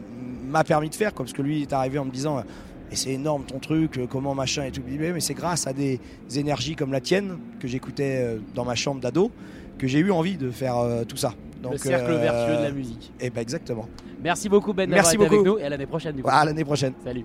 m'as 0.48 0.64
permis 0.64 0.90
de 0.90 0.94
faire 0.94 1.12
parce 1.12 1.32
que 1.32 1.42
lui 1.42 1.62
est 1.62 1.72
arrivé 1.72 1.98
en 1.98 2.04
me 2.04 2.10
disant 2.10 2.42
et 2.88 2.94
c'est 2.94 3.10
énorme 3.10 3.42
ton 3.42 3.58
truc, 3.58 3.98
euh, 3.98 4.06
comment 4.08 4.32
machin 4.32 4.62
et 4.62 4.70
tout. 4.70 4.80
Mais 4.86 5.18
c'est 5.18 5.34
grâce 5.34 5.66
à 5.66 5.72
des 5.72 5.98
énergies 6.36 6.76
comme 6.76 6.92
la 6.92 7.00
tienne 7.00 7.36
que 7.58 7.66
j'écoutais 7.66 8.20
euh, 8.20 8.38
dans 8.54 8.64
ma 8.64 8.76
chambre 8.76 9.00
d'ado 9.00 9.32
que 9.76 9.88
j'ai 9.88 9.98
eu 9.98 10.12
envie 10.12 10.36
de 10.36 10.52
faire 10.52 10.76
tout 11.08 11.16
ça. 11.16 11.34
Donc, 11.62 11.72
le 11.72 11.78
cercle 11.78 12.12
vertueux 12.12 12.58
de 12.58 12.62
la 12.62 12.70
musique. 12.70 13.12
Et 13.20 13.26
eh 13.26 13.30
ben 13.30 13.40
exactement. 13.40 13.88
Merci 14.22 14.48
beaucoup 14.48 14.72
Ben 14.72 14.88
d'avoir 14.88 15.12
été 15.12 15.24
avec 15.24 15.42
nous 15.42 15.58
et 15.58 15.64
à 15.64 15.68
l'année 15.68 15.86
prochaine. 15.86 16.16
Du 16.16 16.22
coup. 16.22 16.28
À 16.32 16.44
l'année 16.44 16.64
prochaine. 16.64 16.94
Salut. 17.04 17.24